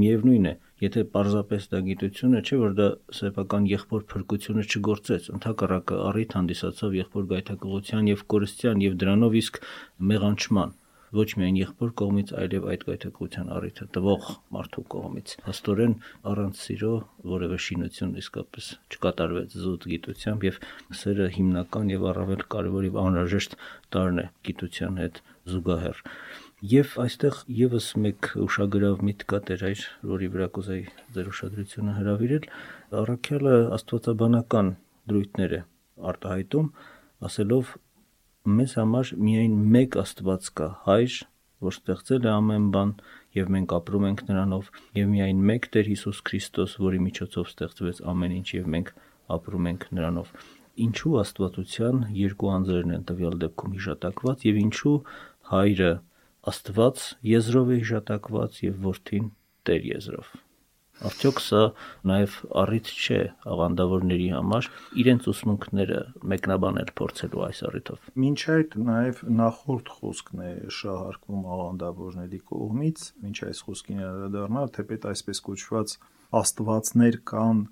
միևնույն 0.00 0.48
է, 0.50 0.54
եթե 0.86 1.04
parzapes 1.12 1.68
դա 1.72 1.82
գիտությունը 1.90 2.40
չէ, 2.46 2.56
որ 2.62 2.74
դա 2.80 2.88
սեփական 3.18 3.68
եղբոր 3.72 4.06
փրկությունը 4.12 4.64
չգործեց, 4.70 5.28
ընդհակառակը 5.36 6.00
առիթ 6.08 6.36
հանդիսացավ 6.40 6.96
եղբոր 7.02 7.28
գայթակղության 7.34 8.10
եւ 8.12 8.24
կորստյան 8.32 8.84
եւ 8.86 8.98
դրանով 9.04 9.38
իսկ 9.44 9.62
մեղանչման 10.12 10.76
ոչ 11.16 11.26
միայն 11.40 11.58
եղբոր 11.60 11.92
կողմից, 12.00 12.32
այլև 12.40 12.66
այդ 12.72 12.82
գայթակղության 12.86 13.52
առիթը 13.56 13.86
տվող 13.96 14.30
մարդու 14.56 14.84
կողմից։ 14.94 15.34
Աստորեն 15.52 15.94
առանց 16.32 16.62
սիրո 16.66 16.92
որևէ 17.32 17.58
շինություն 17.66 18.16
իսկապես 18.22 18.70
չկատարվեց 18.96 19.56
զուտ 19.66 19.86
գիտությամբ 19.92 20.46
եւ 20.46 20.58
սերը 21.00 21.28
հիմնական 21.36 21.92
եւ 21.96 22.08
առավել 22.12 22.42
կարեւոր 22.56 22.88
եւ 22.90 22.98
անհրաժեշտ 23.06 23.56
տարն 23.96 24.20
է 24.22 24.26
գիտության 24.48 25.00
հետ 25.04 25.22
զուգահեռ։ 25.52 26.02
Եվ 26.66 26.92
այստեղ 27.04 27.38
եւս 27.52 27.86
մեկ 28.00 28.28
ուշագրավ 28.46 29.02
միտք 29.06 29.26
կա 29.32 29.40
Տեր 29.46 29.64
այր, 29.68 29.82
որի 30.08 30.28
վրա 30.32 30.46
կուզեի 30.56 30.84
ձեր 31.16 31.26
ուշադրությունը 31.32 31.96
հրավիրել, 31.98 32.46
առաքյալը 33.00 33.56
աստվածաբանական 33.76 34.70
դրույթներ 35.10 35.52
է 35.52 35.60
արտահայտում, 36.12 36.70
ասելով 37.28 37.74
մեզ 38.46 38.74
համար 38.78 39.10
միայն 39.26 39.54
մեկ 39.74 39.96
Աստված 40.02 40.48
կա, 40.58 40.68
Հայր, 40.86 41.16
որ 41.66 41.74
ստեղծել 41.76 42.26
է 42.26 42.30
ամեն 42.32 42.68
բան, 42.76 42.92
եւ 43.36 43.50
մենք 43.56 43.74
ապրում 43.76 44.06
ենք 44.06 44.22
նրանով, 44.28 44.70
եւ 44.98 45.10
միայն 45.12 45.42
մեկ 45.50 45.68
Տեր 45.76 45.90
Հիսուս 45.92 46.20
Քրիստոս, 46.28 46.76
որի 46.86 47.00
միջոցով 47.06 47.50
ստեղծվեց 47.52 48.02
ամեն 48.12 48.36
ինչ 48.36 48.48
եւ 48.56 48.70
մենք 48.76 48.92
ապրում 49.36 49.68
ենք 49.72 49.86
նրանով։ 49.98 50.32
Ինչու 50.86 51.14
Աստվածության 51.24 52.02
երկու 52.20 52.50
անձերն 52.56 52.96
են 52.96 53.06
տվյալ 53.10 53.38
դեպքում 53.42 53.76
հիշատակված 53.76 54.46
եւ 54.46 54.58
ինչու 54.62 54.96
Հայրը 55.50 55.92
Աստված 56.52 57.06
եզրով 57.36 57.70
է 57.72 57.78
հիշատակված 57.82 58.60
եւ 58.66 58.82
Որդին 58.86 59.30
Տեր 59.66 59.88
եզրով։ 59.96 60.45
Արդյոք 61.04 61.40
սա 61.44 61.62
նաև 62.08 62.36
առիթ 62.62 62.90
չէ 62.96 63.18
աղանդավորների 63.52 64.28
համար 64.32 64.68
իրենց 65.02 65.26
ուսմունքները 65.32 65.98
մեկնաբանել 66.32 66.92
փորձելու 67.00 67.42
այս 67.46 67.60
առիթով։ 67.68 68.06
Մինչ 68.24 68.38
այդ 68.54 68.76
նաև 68.86 69.20
նախորդ 69.40 69.92
խոսքն 69.96 70.42
է 70.46 70.54
շահարկվում 70.78 71.44
աղանդավորների 71.56 72.40
կողմից, 72.52 73.04
մինչ 73.26 73.36
այս 73.50 73.62
խոսքին 73.66 74.02
անդրադառնալ, 74.06 74.72
թեպետ 74.78 75.06
այսպես 75.12 75.42
կոչված 75.50 75.94
աստվածներ 76.40 77.20
կան 77.32 77.62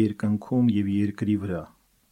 երկնքում 0.00 0.70
եւ 0.74 0.92
երկրի 0.96 1.40
վրա 1.46 1.64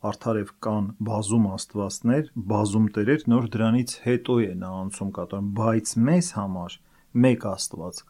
արդարև 0.05 0.51
կան 0.65 0.89
բազում 1.09 1.45
աստվածներ, 1.55 2.27
բազում 2.51 2.89
տերեր, 2.95 3.23
նոր 3.33 3.47
դրանից 3.55 3.95
հետո 4.05 4.35
նա 4.61 4.73
անցում 4.85 5.13
կատարում, 5.17 5.47
բայց 5.59 5.93
մեզ 6.09 6.29
համար 6.39 6.77
մեկ 7.15 7.45
Աստված 7.51 8.01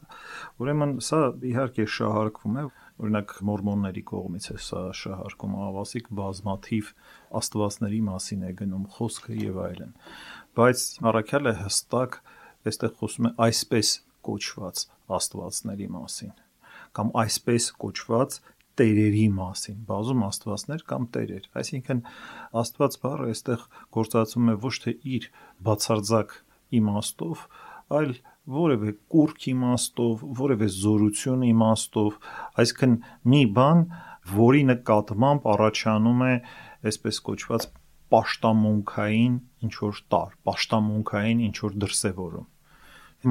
Ուրեմն 0.61 0.93
սա 1.05 1.19
իհարկե 1.51 1.85
շահարկվում 1.95 2.55
է, 2.61 2.63
օրինակ 3.05 3.33
մորմոնների 3.49 4.03
կողմից 4.11 4.47
է 4.55 4.57
սա 4.65 4.81
շահարկում 5.01 5.57
ավասիկ 5.65 6.09
բազմաթիվ 6.19 6.89
աստվածների 7.41 8.01
մասին 8.09 8.47
է 8.49 8.53
գնում 8.61 8.87
խոսքը 8.95 9.37
եւ 9.41 9.59
այլն։ 9.65 9.93
Բայց 10.55 10.85
առաքյալը 11.11 11.53
հստակ 11.61 12.17
այստեղ 12.71 12.95
խոսում 13.01 13.29
է 13.29 13.33
այսպես 13.45 13.93
կոչված 14.25 14.83
աստվածների 15.19 15.89
մասին 15.95 16.35
կամ 16.95 17.11
այսպես 17.19 17.67
կոչված 17.83 18.37
տերերի 18.79 19.25
մասին, 19.35 19.77
բազում 19.87 20.23
աստվածներ 20.27 20.83
կամ 20.89 21.07
տերեր։ 21.15 21.45
Այսինքն 21.59 22.01
աստված 22.61 22.97
բառը 23.03 23.27
այստեղ 23.31 23.65
գործածում 23.95 24.51
է 24.51 24.55
ոչ 24.65 24.73
թե 24.85 24.93
իր 25.15 25.27
բացարձակ 25.67 26.35
իմաստով, 26.79 27.45
այլ 27.99 28.11
որևէ 28.45 28.91
կուրք 29.09 29.45
իմաստով, 29.51 30.23
որևէ 30.39 30.67
զորություն 30.75 31.45
իմաստով, 31.49 32.17
այսինքն 32.61 32.93
մի 33.33 33.41
բան, 33.57 33.81
որի 34.35 34.61
նկատմամբ 34.69 35.47
առաջանում 35.55 36.21
է 36.25 36.33
այսպես 36.91 37.21
կոչված 37.29 37.67
պաշտամունքային 38.13 39.39
ինչ 39.65 39.73
որ 39.81 40.01
տար, 40.13 40.35
պաշտամունքային 40.49 41.41
ինչ 41.49 41.55
որ 41.65 41.79
դրսևորում։ 41.85 42.51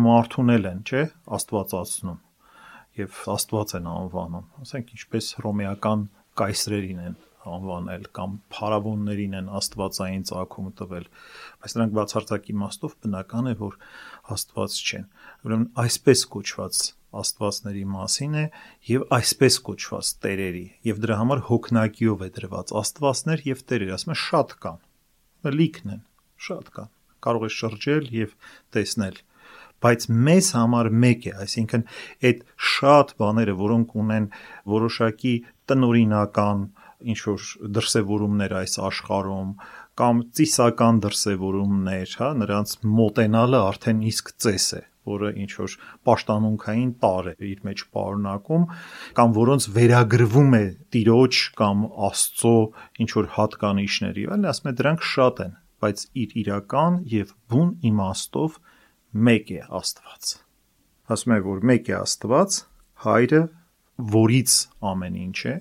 Մարդուն 0.04 0.54
էլ 0.56 0.66
են, 0.73 0.80
չէ, 0.83 1.02
աստվածացնում 1.38 2.21
եւ 2.99 3.21
աստված 3.35 3.76
են 3.78 3.87
անվանում, 3.94 4.50
ասենք 4.64 4.90
ինչպես 4.99 5.30
հռոմեական 5.38 6.02
կայսրերին 6.40 7.04
են 7.04 7.16
անվանել 7.44 8.06
կամ 8.16 8.37
փարավոններին 8.54 9.37
են 9.40 9.49
աստվածային 9.59 10.25
ցակում 10.30 10.68
տվել 10.80 11.09
բայց 11.64 11.75
նրանք 11.76 11.97
բացարձակ 11.99 12.49
իմաստով 12.54 12.94
բնական 13.04 13.50
է 13.50 13.54
որ 13.61 13.76
աստված 14.35 14.76
չեն 14.85 15.07
ուրեմն 15.45 15.66
այսպես 15.85 16.25
կոչված 16.35 16.81
աստվածների 17.14 17.85
մասին 17.95 18.38
է 18.40 18.45
եւ 18.90 19.04
այսպես 19.19 19.59
կոչված 19.69 20.11
տերերի 20.25 20.64
եւ 20.88 21.02
դրա 21.04 21.19
համար 21.21 21.45
հոգնակիով 21.50 22.25
է 22.26 22.31
դրված 22.38 22.73
աստվածներ 22.81 23.45
եւ 23.50 23.62
տերեր 23.71 23.95
ասում 23.99 24.14
է 24.14 24.19
շատ 24.25 24.57
կան 24.64 25.54
լիքն 25.61 25.95
են 25.95 26.02
շատ 26.49 26.73
կան 26.78 26.90
կարող 27.25 27.47
է 27.47 27.52
շրջել 27.59 28.11
եւ 28.14 28.35
տեսնել 28.75 29.23
բայց 29.85 30.07
մեզ 30.26 30.47
համար 30.57 30.88
մեկ 31.04 31.26
է, 31.28 31.33
այսինքն 31.45 31.83
այդ 32.28 32.38
շատ 32.73 33.11
բաները, 33.21 33.54
որոնք 33.59 33.97
ունեն 34.00 34.28
որոշակի 34.75 35.35
տնորինական 35.69 36.62
ինչ 37.12 37.19
որ 37.28 37.49
դրսևորումներ 37.76 38.54
այս 38.62 38.76
աշխարհում 38.88 39.50
կամ 40.01 40.25
ծիսական 40.35 40.99
դրսևորումներ, 41.05 42.17
հա, 42.21 42.33
նրանց 42.43 42.75
մոտենալը 42.99 43.63
արդեն 43.69 44.03
իսկ 44.11 44.35
ծես 44.45 44.69
է 44.81 44.83
որը 45.05 45.31
ինչ 45.45 45.51
որ 45.61 45.73
պաշտամունքային 46.09 46.93
տար 47.03 47.27
է 47.29 47.35
իր 47.51 47.59
մեջ 47.69 47.83
պարունակում 47.97 48.63
կամ 49.19 49.35
որոնց 49.39 49.67
վերագրվում 49.75 50.57
է 50.59 50.63
տիրոջ 50.97 51.41
կամ 51.61 51.83
աստծո 52.09 52.55
ինչ 53.05 53.11
որ 53.19 53.29
հատկանիշների, 53.35 54.25
այլ 54.35 54.49
ասում 54.55 54.71
է 54.71 54.75
դրանք 54.81 55.05
շատ 55.11 55.43
են, 55.45 55.53
բայց 55.85 56.07
իր 56.25 56.35
իրական 56.45 56.97
եւ 57.13 57.35
բուն 57.53 57.71
իմաստով 57.91 58.57
մեկ 59.29 59.51
է 59.55 59.61
Աստված։ 59.79 60.31
Ասում 61.15 61.35
է 61.37 61.39
որ 61.45 61.67
մեկ 61.71 61.91
է 61.93 61.95
Աստված, 62.01 62.57
Հայրը, 63.05 63.43
որից 64.15 64.55
ամեն 64.91 65.19
ինչ 65.25 65.39
է 65.53 65.55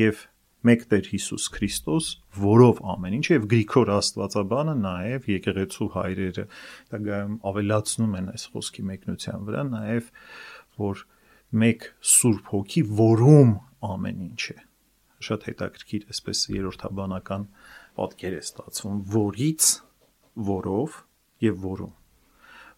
եւ 0.00 0.24
մեկ 0.66 0.82
Տեր 0.90 1.06
Հիսուս 1.10 1.44
Քրիստոս, 1.56 2.06
որով 2.40 2.80
ամեն 2.94 3.16
ինչ 3.18 3.26
եւ 3.30 3.46
Գրիգոր 3.50 3.92
Աստվածաբանը 3.96 4.74
նաեւ 4.80 5.28
եկեղեցու 5.32 5.88
հայրերը 5.96 6.44
դա 6.90 7.00
գայում 7.06 7.36
ավելացնում 7.50 8.16
են 8.20 8.32
այս 8.34 8.44
խոսքի 8.54 8.84
մեկնության 8.90 9.46
վրա 9.48 9.62
նաեւ 9.70 10.10
որ 10.80 11.04
մեկ 11.64 11.86
Սուրբ 12.14 12.50
Հոգի, 12.54 12.82
որում 13.00 13.54
ամեն 13.90 14.20
ինչ 14.30 14.42
է 14.54 14.58
շատ 15.20 15.46
հետաքրքիր 15.50 16.04
այսպես 16.14 16.44
երրորդաբանական 16.54 17.46
պատկեր 18.00 18.36
է 18.36 18.42
ստացվում. 18.44 19.00
Որից 19.16 19.70
որով 20.50 21.00
եւ 21.44 21.64
որում 21.64 21.96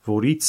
որից 0.08 0.48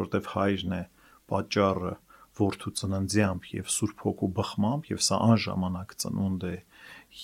որտեվ 0.00 0.28
հայրն 0.34 0.74
է 0.74 0.82
պատճառը 1.30 1.92
որդու 2.38 2.72
ծննդյամբ 2.80 3.48
եւ 3.54 3.68
Սուրբ 3.74 4.04
Հոգու 4.04 4.30
բխմամբ 4.38 4.88
եւ 4.90 5.02
սա 5.06 5.18
անժամանակ 5.28 5.94
ծնունդ 6.02 6.46
է 6.48 6.54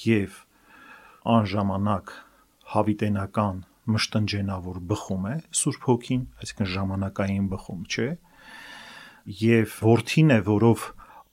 եւ 0.04 0.38
անժամանակ 1.34 2.12
հավիտենական 2.74 3.64
մշտնջենավոր 3.90 4.78
բխում 4.90 5.26
է 5.30 5.34
Սուրբ 5.60 5.86
Հոգին, 5.90 6.22
այսինքն 6.40 6.70
ժամանակային 6.74 7.46
բխում 7.50 7.82
չէ, 7.90 8.08
եւ 9.40 9.76
որդին 9.90 10.34
է, 10.36 10.38
որով 10.46 10.86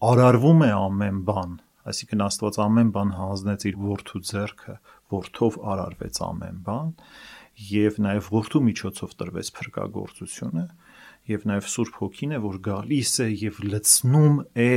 արարվում 0.07 0.63
է 0.67 0.71
ամեն 0.77 1.19
բան, 1.27 1.53
այսինքն 1.91 2.23
Աստված 2.27 2.59
ամեն 2.65 2.91
բան 2.97 3.11
հանձնեց 3.17 3.65
իր 3.69 3.77
որդու 3.83 4.21
ձեռքը, 4.31 4.75
որդով 5.13 5.59
արարվեց 5.73 6.21
ամեն 6.27 6.57
բան, 6.67 6.89
եւ 7.67 8.01
նաեւ 8.07 8.31
որդու 8.37 8.63
միջոցով 8.67 9.13
տրվեց 9.21 9.51
փրկagorցությունը, 9.57 10.65
եւ 11.27 11.47
նաեւ 11.51 11.69
Սուրբ 11.73 12.01
Հոգին 12.01 12.35
է, 12.37 12.41
որ 12.43 12.59
գալիս 12.67 13.13
է 13.23 13.27
եւ 13.47 13.61
լցնում 13.71 14.37
է 14.67 14.73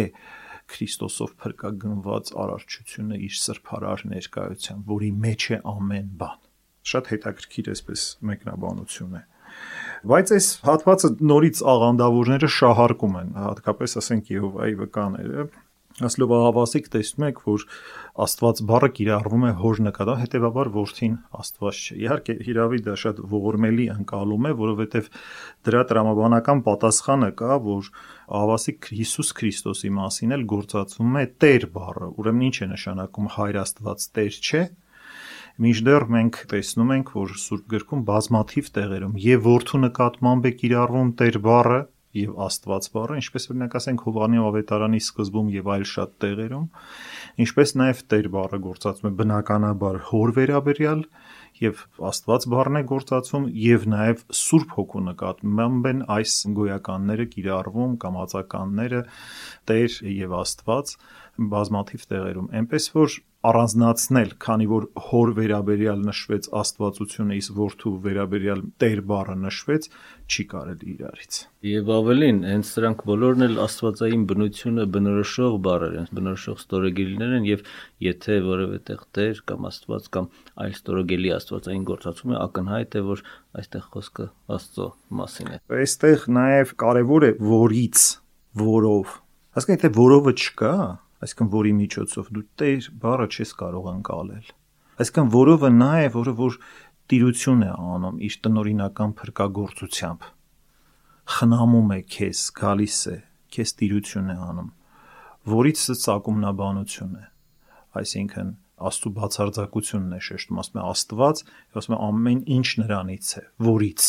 Քրիստոսով 0.71 1.33
փրկագնված 1.43 2.31
արարչությունը 2.45 3.19
իր 3.27 3.35
սրբարար 3.41 4.05
ներկայության, 4.11 4.85
որի 4.91 5.11
մեջ 5.25 5.47
է 5.51 5.59
ամեն 5.75 6.09
բան։ 6.21 6.39
Շատ 6.91 7.11
հետաքրքիր 7.15 7.71
էսպես 7.75 8.05
մեկնաբանություն 8.31 9.17
է։ 9.19 9.23
Բայց 10.11 10.31
այս 10.37 10.47
հատվածը 10.65 11.09
նորից 11.31 11.63
աղանդավորները 11.73 12.49
շահարկում 12.57 13.17
են, 13.21 13.33
հատկապես 13.45 13.97
ասենք 14.01 14.31
Եհովայի 14.31 14.77
վկաները, 14.81 15.45
Ասլով 16.09 16.33
ահավասիկ 16.37 16.87
տեսնում 16.95 17.27
եք, 17.29 17.41
որ 17.47 17.65
Աստված 18.25 18.61
բառը 18.71 18.89
կիրառվում 18.97 19.45
է 19.47 19.53
հոր 19.61 19.81
նկատառ, 19.87 20.19
հետեւաբար 20.21 20.71
որդին 20.77 21.15
Աստված 21.41 21.81
չէ։ 21.81 21.97
Իհարկե, 22.01 22.37
հիրավի 22.47 22.81
դա 22.87 22.97
շատ 23.05 23.23
ողորմելի 23.35 23.87
անցալում 23.95 24.49
է, 24.51 24.53
որովհետև 24.61 25.11
դրա 25.69 25.83
տրամաբանական 25.91 26.63
պատասխանը 26.71 27.31
կա, 27.41 27.59
որ 27.71 27.91
ահավասիկ 28.41 28.91
Հիսուս 29.01 29.33
Քրիստոսի 29.41 29.91
մասին 30.01 30.37
էլ 30.37 30.45
գործածվում 30.55 31.19
է 31.21 31.25
Տեր 31.45 31.67
բառը։ 31.77 32.11
Ուրեմն 32.21 32.47
ինչ 32.51 32.57
է 32.61 32.71
նշանակում 32.75 33.31
Հայր 33.37 33.61
Աստված 33.61 34.09
Տեր 34.21 34.41
չէ։ 34.41 34.63
Մինչդեռ 35.61 36.05
մենք 36.15 36.37
տեսնում 36.51 36.93
ենք, 36.95 37.09
որ 37.21 37.33
Սուրբ 37.41 37.65
գրքում 37.75 38.05
բազմաթիվ 38.09 38.69
տեղերում 38.77 39.17
եւ 39.21 39.43
որդու 39.45 39.81
նկատմամբ 39.83 40.47
է 40.49 40.53
կիրառվում 40.61 41.11
Տեր 41.21 41.37
բառը, 41.45 41.81
եւ 42.17 42.39
Աստված 42.47 42.87
բառը, 42.95 43.19
ինչպես 43.21 43.47
օրինակ 43.53 43.75
ասենք 43.79 44.05
Հովանի 44.07 44.41
ավետարանի 44.43 45.01
սկզբում 45.05 45.51
եւ 45.55 45.69
այլ 45.75 45.85
շատ 45.91 46.15
տեղերում, 46.25 46.65
ինչպես 47.45 47.73
նաեւ 47.81 48.03
Տեր 48.11 48.29
բառը 48.35 48.61
գործածվում 48.67 49.11
է 49.11 49.15
բնականաբար 49.21 50.01
հոր 50.11 50.35
վերաբերյալ 50.41 51.05
եւ 51.61 51.83
Աստված 52.11 52.47
բառն 52.51 52.81
է 52.81 52.83
գործածում 52.91 53.49
եւ 53.63 53.87
նաեւ 53.95 54.23
Սուրբ 54.41 54.77
Հոգու 54.81 55.03
նկատմամբ 55.11 55.89
են 55.91 56.05
այս 56.17 56.37
գոյականները 56.59 57.27
կիրառվում 57.35 57.97
կամ 58.05 58.21
ածականները 58.25 59.03
Տեր 59.71 59.99
եւ 60.21 60.37
Աստված 60.41 60.95
բազմաթիվ 61.51 62.07
տեղերում։ 62.11 62.49
Էնպես 62.61 62.89
որ 62.97 63.19
առանձնացնել, 63.41 64.33
քանի 64.45 64.67
որ 64.69 64.87
հոր 65.01 65.31
վերաբերյալ 65.39 66.01
նշվեց 66.05 66.49
Աստվածությունը, 66.61 67.37
իսկ 67.41 67.55
որդու 67.57 67.93
վերաբերյալ 68.05 68.61
Տեր 68.83 69.01
բառը 69.09 69.37
նշվեց, 69.41 69.89
չի 70.29 70.45
կարելի 70.51 70.89
իրարից։ 70.95 71.39
Եվ 71.71 71.89
ավելին, 71.97 72.43
հենց 72.51 72.73
սրանք 72.75 73.05
բոլորն 73.09 73.47
էլ 73.47 73.57
Աստվածային 73.65 74.27
բնությունը 74.29 74.87
բնորոշող 74.97 75.57
բառեր 75.65 75.97
են, 76.03 76.11
բնորոշող 76.21 76.61
ստորոգելիներ 76.61 77.35
են 77.41 77.49
եւ 77.49 77.65
եթե 78.05 78.39
որևէ 78.45 78.81
տեղ 78.91 79.03
Տեր 79.17 79.43
կամ 79.49 79.69
Աստված 79.71 80.11
կամ 80.21 80.31
այլ 80.61 80.77
ստորոգելի 80.77 81.35
Աստվածային 81.41 81.85
գործածում 81.89 82.35
է, 82.37 82.41
ակնհայտ 82.45 82.97
է, 83.01 83.05
որ 83.09 83.25
այստեղ 83.61 83.85
խոսքը 83.97 84.31
Աստծո 84.61 84.89
մասին 85.21 85.51
է։ 85.51 85.61
Այստեղ 85.81 86.27
նաեւ 86.41 86.75
կարեւոր 86.85 87.31
է 87.31 87.33
որից, 87.51 88.09
որով։ 88.61 89.21
Հասկանում 89.51 89.81
եք, 89.81 89.85
թե 89.87 89.91
որովը 89.97 90.35
չկա, 90.41 90.75
այսինքն 91.21 91.51
որի 91.53 91.73
միջոցով 91.81 92.31
դու 92.37 92.45
Տեր 92.61 92.87
բառը 93.01 93.27
չես 93.31 93.51
կարող 93.61 93.89
անցալել։ 93.91 94.47
Այսինքն 95.01 95.33
որովը 95.35 95.71
նա 95.77 95.91
է, 96.01 96.09
որը 96.17 96.33
որ 96.41 96.57
տիրություն 97.11 97.65
է 97.67 97.71
անում 97.75 98.21
իր 98.27 98.35
տնորինական 98.47 99.13
փրկagorցությամբ։ 99.21 100.27
Խնամում 101.31 101.93
է 101.97 102.01
քեզ, 102.15 102.41
գալիս 102.61 102.99
է, 103.11 103.17
քեզ 103.55 103.73
տիրություն 103.81 104.31
է 104.31 104.37
անում, 104.51 104.71
որից 105.51 105.85
ծակումնաբանություն 106.05 107.15
է։ 107.21 107.25
Այսինքն 108.01 108.51
Աստու 108.81 109.11
բացարձակությունն 109.13 110.13
է 110.17 110.19
շեշտում, 110.25 110.61
ասում 110.61 110.79
է 110.81 110.85
Աստված, 110.89 111.41
ասում 111.77 111.95
է 111.97 111.99
ամեն 112.07 112.39
ինչ 112.57 112.69
նրանից 112.81 113.33
է, 113.37 113.43
որից։ 113.67 114.07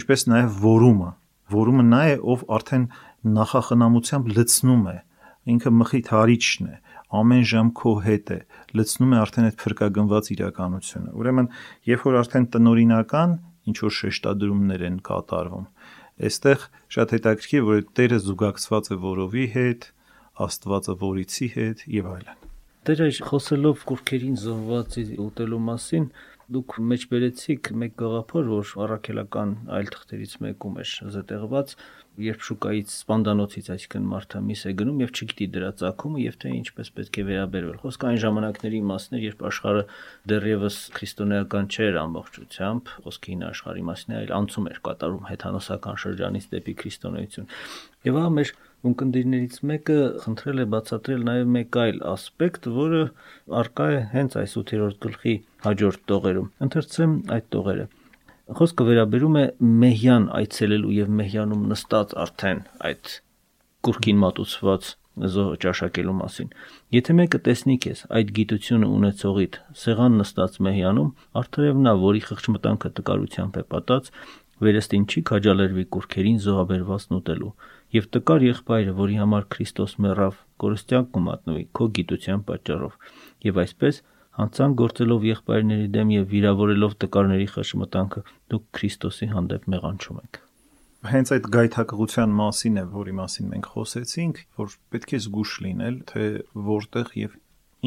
Ինչպես 0.00 0.24
նաև 0.32 0.54
որումը, 0.64 1.10
որումը 1.54 1.84
նա 1.90 2.00
է, 2.08 2.14
ով 2.32 2.44
արդեն 2.56 2.86
նախախնամությամբ 3.34 4.30
լցնում 4.38 4.86
է 4.88 4.96
ինքը 5.52 5.72
մխիթարիչն 5.78 6.68
է, 6.70 6.76
ամեն 7.14 7.44
ժամ 7.50 7.72
քո 7.78 7.92
հետ 8.04 8.30
է, 8.34 8.38
լցնում 8.78 9.12
է 9.14 9.18
արդեն 9.24 9.48
այդ 9.48 9.58
փրկագնված 9.64 10.30
իրականությունը։ 10.34 11.12
Ուրեմն, 11.20 11.50
երբ 11.90 12.06
որ 12.08 12.18
արդեն 12.20 12.46
տնորինական 12.54 13.34
ինչ 13.64 13.76
որ 13.84 13.94
շեշտադրումներ 13.98 14.86
են 14.88 14.96
կատարվում, 15.08 15.66
այստեղ 16.24 16.64
շատ 16.94 17.14
հետաքրքիր 17.14 17.68
որ 17.68 17.84
Տերը 17.98 18.18
զուգակցված 18.24 18.90
է 18.94 18.98
որովի 19.04 19.46
հետ, 19.54 19.86
Աստվածը 20.44 20.94
որիցի 21.04 21.48
հետ 21.54 21.84
եւ 21.94 22.06
այլն։ 22.14 22.40
Տերը 22.84 23.06
խոսելով 23.24 23.84
կուրքերին 23.88 24.34
զոհվածի 24.44 25.04
ուտելու 25.24 25.60
մասին, 25.68 26.08
դուք 26.52 26.74
մեջ 26.90 27.04
բերեցիք 27.08 27.68
մեկ 27.80 27.94
գաղափար, 28.00 28.48
որ 28.50 28.72
առաքելական 28.84 29.52
այլ 29.74 29.90
թղթերից 29.94 30.34
մեկում 30.44 30.74
է 30.76 30.84
զետեղված, 31.14 31.74
երբ 32.24 32.44
շուկայից 32.46 32.92
սպանդանոցից 32.94 33.70
այսինքն 33.74 34.04
մարդը 34.10 34.42
միս 34.48 34.60
է 34.64 34.72
գնում 34.80 35.00
եւ 35.02 35.14
չգիտի 35.14 35.48
դրա 35.54 35.70
ցակումը 35.80 36.20
եւ 36.24 36.36
թե 36.44 36.52
ինչպես 36.54 36.90
պետք 36.98 37.18
է 37.18 37.24
վերաբերվել։ 37.30 37.78
Խոսքը 37.84 38.08
այն 38.10 38.20
ժամանակների 38.24 38.82
մասն 38.90 39.18
էր, 39.18 39.24
երբ 39.24 39.42
աշխարհը 39.50 39.84
դեռևս 40.34 40.76
քրիստոնեական 40.94 41.70
չէր 41.74 41.98
ամբողջությամբ, 42.04 42.92
խոսքի 43.08 43.34
հին 43.34 43.44
աշխարհի 43.50 43.84
մասին, 43.88 44.14
այլ 44.20 44.34
անցում 44.38 44.70
էր 44.70 44.78
կատարում 44.84 45.28
հեթանոսական 45.32 46.00
շրջանից 46.04 46.48
դեպի 46.54 46.76
քրիստոնեություն։ 46.84 47.50
Եվ 48.04 48.20
ահա 48.20 48.32
մեր 48.38 48.54
ունկնդիրներից 48.88 49.58
մեկը 49.70 49.98
խնդրել 50.24 50.62
է 50.62 50.66
բացատրել 50.74 51.22
նաև 51.28 51.52
մեկ 51.54 51.78
այլ 51.84 52.00
ասպեկտ, 52.12 52.66
որը 52.78 53.02
արկա 53.60 53.86
է 53.94 54.00
հենց 54.14 54.36
այս 54.40 54.56
8-րդ 54.60 54.98
գլխի 55.04 55.34
հաջորդ 55.64 56.02
տողերում։ 56.10 56.50
Ընթերցեմ 56.66 57.14
այդ 57.36 57.46
տողերը։ 57.54 57.86
Խոսքը 58.58 58.86
վերաբերում 58.90 59.38
է 59.40 59.44
մեհյան 59.84 60.26
այցելելու 60.40 60.92
եւ 60.98 61.14
մեհյանում 61.20 61.64
նստած 61.70 62.14
արդեն 62.24 62.60
այդ 62.90 63.14
կուրքին 63.88 64.20
մատուցված 64.24 64.90
զոհ 65.14 65.50
ճաշակելու 65.62 66.14
մասին։ 66.18 66.48
Եթե 66.94 67.14
մեկը 67.18 67.40
տեսնի 67.48 67.76
քեզ 67.84 68.00
այդ 68.18 68.32
գիտությունը 68.38 68.88
ունեցողիդ 68.94 69.58
սեղան 69.80 70.16
նստած 70.20 70.56
մեհյանում, 70.66 71.10
արդյոք 71.40 71.78
նա, 71.84 71.92
որի 72.04 72.22
խղճմտանքը 72.28 72.90
տկարությամբ 72.98 73.58
է 73.60 73.64
պատած, 73.74 74.10
վերստին 74.64 75.04
չի 75.10 75.22
քաջալերվի 75.30 75.84
կուրքերին 75.94 76.42
զոհաբերված 76.44 77.06
նուտելու 77.14 77.52
եւ 77.94 78.08
տկար 78.14 78.44
եղբայրը, 78.48 78.94
որի 78.98 79.20
համար 79.22 79.46
Քրիստոս 79.54 79.94
մեռավ, 80.04 80.40
կորստյան 80.64 81.06
կմատնվի 81.14 81.64
քո 81.78 81.86
գիտության 81.98 82.44
պատճառով։ 82.48 82.98
Եվ 83.44 83.60
այսպես 83.64 84.00
Հանցանք 84.34 84.78
գործելով 84.80 85.24
եղբայրների 85.28 85.90
դեմ 85.94 86.08
եւ 86.10 86.24
վիրավորելով 86.32 86.94
տկարների 87.04 87.44
խշմտանքը 87.54 88.22
դուք 88.50 88.64
Քրիստոսի 88.74 89.28
հանդեպ 89.30 89.68
մեղանչում 89.74 90.18
եք։ 90.24 90.40
Հենց 91.04 91.30
այդ 91.36 91.46
գայթակղության 91.54 92.34
մասին 92.40 92.80
է, 92.80 92.84
որի 92.94 93.14
մասին 93.20 93.48
մենք 93.54 93.68
խոսեցինք, 93.74 94.40
որ 94.58 94.74
պետք 94.94 95.14
է 95.14 95.20
զգուշ 95.22 95.52
լինել, 95.64 95.98
թե 96.10 96.26
որտեղ 96.74 97.12
եւ 97.20 97.36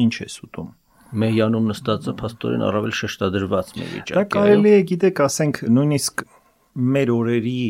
ինչ 0.08 0.14
է 0.24 0.28
սուտում 0.38 0.70
մեյանում 1.08 1.68
նստածը 1.72 2.12
փաստորեն 2.20 2.64
առավել 2.68 2.94
շեշտադրված 2.98 3.70
մի 3.78 3.86
վիճակ 3.92 4.12
է։ 4.12 4.16
Դա 4.18 4.24
կարելի 4.34 4.72
է, 4.76 4.80
գիտեք, 4.90 5.22
ասենք 5.24 5.60
նույնիսկ 5.72 6.24
մեր 6.96 7.12
օրերի 7.14 7.60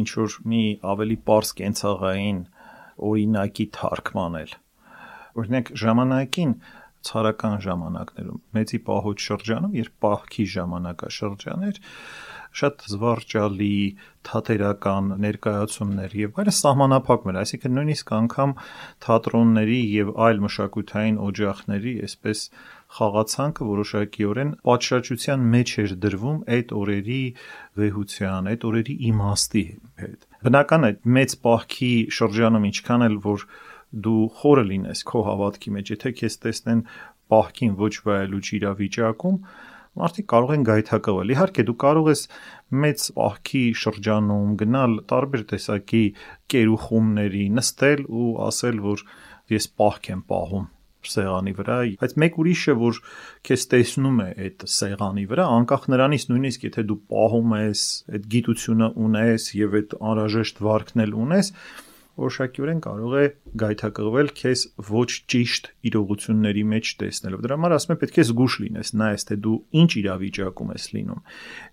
ինչ 0.00 0.08
որ 0.20 0.38
մի 0.52 0.62
ավելի 0.94 1.18
པարս 1.24 1.52
կենցաղային 1.60 2.40
օրինակի 3.10 3.66
թարգմանել։ 3.78 4.56
Օրինակ 5.34 5.70
ժամանակին 5.84 6.54
ցարական 7.04 7.56
ժամանակներում 7.64 8.40
մեծի 8.56 8.78
պահոց 8.86 9.24
շրջանում, 9.28 9.74
երբ 9.76 9.96
պահքի 10.04 10.44
ժամանակաշրջան 10.54 11.66
էր, 11.68 11.80
շատ 12.54 12.84
զվարճալի 12.90 13.76
թատերական 14.28 15.10
ներկայացումներ 15.24 16.14
եւ 16.20 16.38
այլը 16.40 16.54
սահմանափակում 16.58 17.32
էր, 17.32 17.38
այսինքն 17.42 17.74
նույնիսկ 17.78 18.12
անգամ 18.18 18.54
թատրոնների 19.06 19.80
եւ 19.94 20.12
այլ 20.28 20.42
մշակութային 20.44 21.18
օջախների 21.28 21.94
այսպես 22.08 22.44
խաղացանքը 22.94 23.66
որոշակիորեն 23.68 24.50
պատշաճության 24.68 25.46
մեջ 25.54 25.70
էր 25.82 25.94
դրվում 26.04 26.38
այդ 26.56 26.74
օրերի 26.80 27.20
վեհության, 27.80 28.50
այդ 28.52 28.66
օրերի 28.68 28.94
իմաստի 29.10 29.64
հետ։ 30.04 30.26
Բնական 30.46 30.88
է 30.88 30.90
մեծ 31.18 31.36
պահքի 31.46 31.92
շրջանում 32.18 32.68
ինչքան 32.70 33.06
էլ 33.08 33.16
որ 33.24 33.46
դու 34.04 34.22
խորը 34.38 34.64
լինես 34.70 35.04
քո 35.10 35.22
հավատքի 35.28 35.74
մեջ, 35.74 35.92
եթե 35.94 36.12
քեզ 36.20 36.36
տեսնեն 36.44 36.84
պահքին 37.34 37.74
ոչ 37.80 37.94
վայելուչ 38.06 38.46
իրավիճակում, 38.58 39.38
մարդիկ 39.94 40.26
կարող 40.34 40.54
են 40.54 40.66
գայթակղվել։ 40.68 41.34
Իհարկե 41.34 41.66
դու 41.70 41.76
կարող 41.84 42.10
ես 42.10 42.22
մեծ 42.84 43.08
պահքի 43.18 43.64
շրջանում 43.84 44.54
գնալ 44.62 44.96
տարբեր 45.14 45.44
տեսակի 45.54 46.04
կերուխումների, 46.54 47.44
նստել 47.58 48.06
ու 48.22 48.30
ասել, 48.50 48.80
որ 48.90 49.04
ես 49.54 49.70
պահք 49.78 50.10
եմ 50.14 50.24
պահում 50.30 50.73
սեղանի 51.12 51.54
վրա, 51.60 51.78
բայց 52.02 52.14
մեկ 52.24 52.38
ուրիշը, 52.42 52.74
որ 52.80 53.00
քեզ 53.48 53.66
տեսնում 53.74 54.20
է 54.24 54.28
այդ 54.44 54.66
սեղանի 54.74 55.24
վրա, 55.30 55.48
անկախ 55.60 55.88
նրանից 55.94 56.28
նույնիսկ 56.32 56.68
եթե 56.68 56.86
դու 56.90 57.00
պահում 57.14 57.56
ես, 57.60 57.82
այդ 58.14 58.28
գիտությունը 58.34 58.92
ունես 59.08 59.48
եւ 59.60 59.80
այդ 59.80 59.98
անհրաժեշտ 60.12 60.62
վարկն 60.68 61.04
էլ 61.04 61.18
ունես, 61.24 61.52
որոշակիորեն 62.14 62.80
կարող 62.84 63.14
է 63.18 63.24
գայթակղվել 63.58 64.28
քեզ 64.38 64.60
ոչ 64.86 65.06
ճիշտ 65.34 65.68
իրողությունների 65.90 66.62
մեջ 66.70 66.90
տեսնելով։ 67.00 67.42
Դրա 67.46 67.56
համար 67.58 67.74
ասում 67.76 67.94
եմ 67.94 68.00
պետք 68.02 68.20
է 68.22 68.26
զգուշ 68.28 68.56
լինես, 68.64 68.92
նայես 69.00 69.26
թե 69.30 69.38
դու 69.46 69.56
ինչ 69.82 69.90
իրավիճակում 70.00 70.70
ես 70.74 70.86
լինում։ 70.94 71.24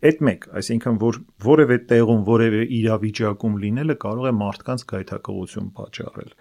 Այդ 0.09 0.23
մեկ, 0.27 0.47
այսինքն 0.61 0.99
որ 1.05 1.19
որևէ 1.45 1.77
տեղում, 1.91 2.23
որևէ 2.31 2.63
իրավիճակում 2.81 3.59
լինելը 3.65 3.97
կարող 4.01 4.31
է 4.31 4.33
մարդկանց 4.41 4.87
գայթակղություն 4.91 5.69
պատճառել 5.77 6.33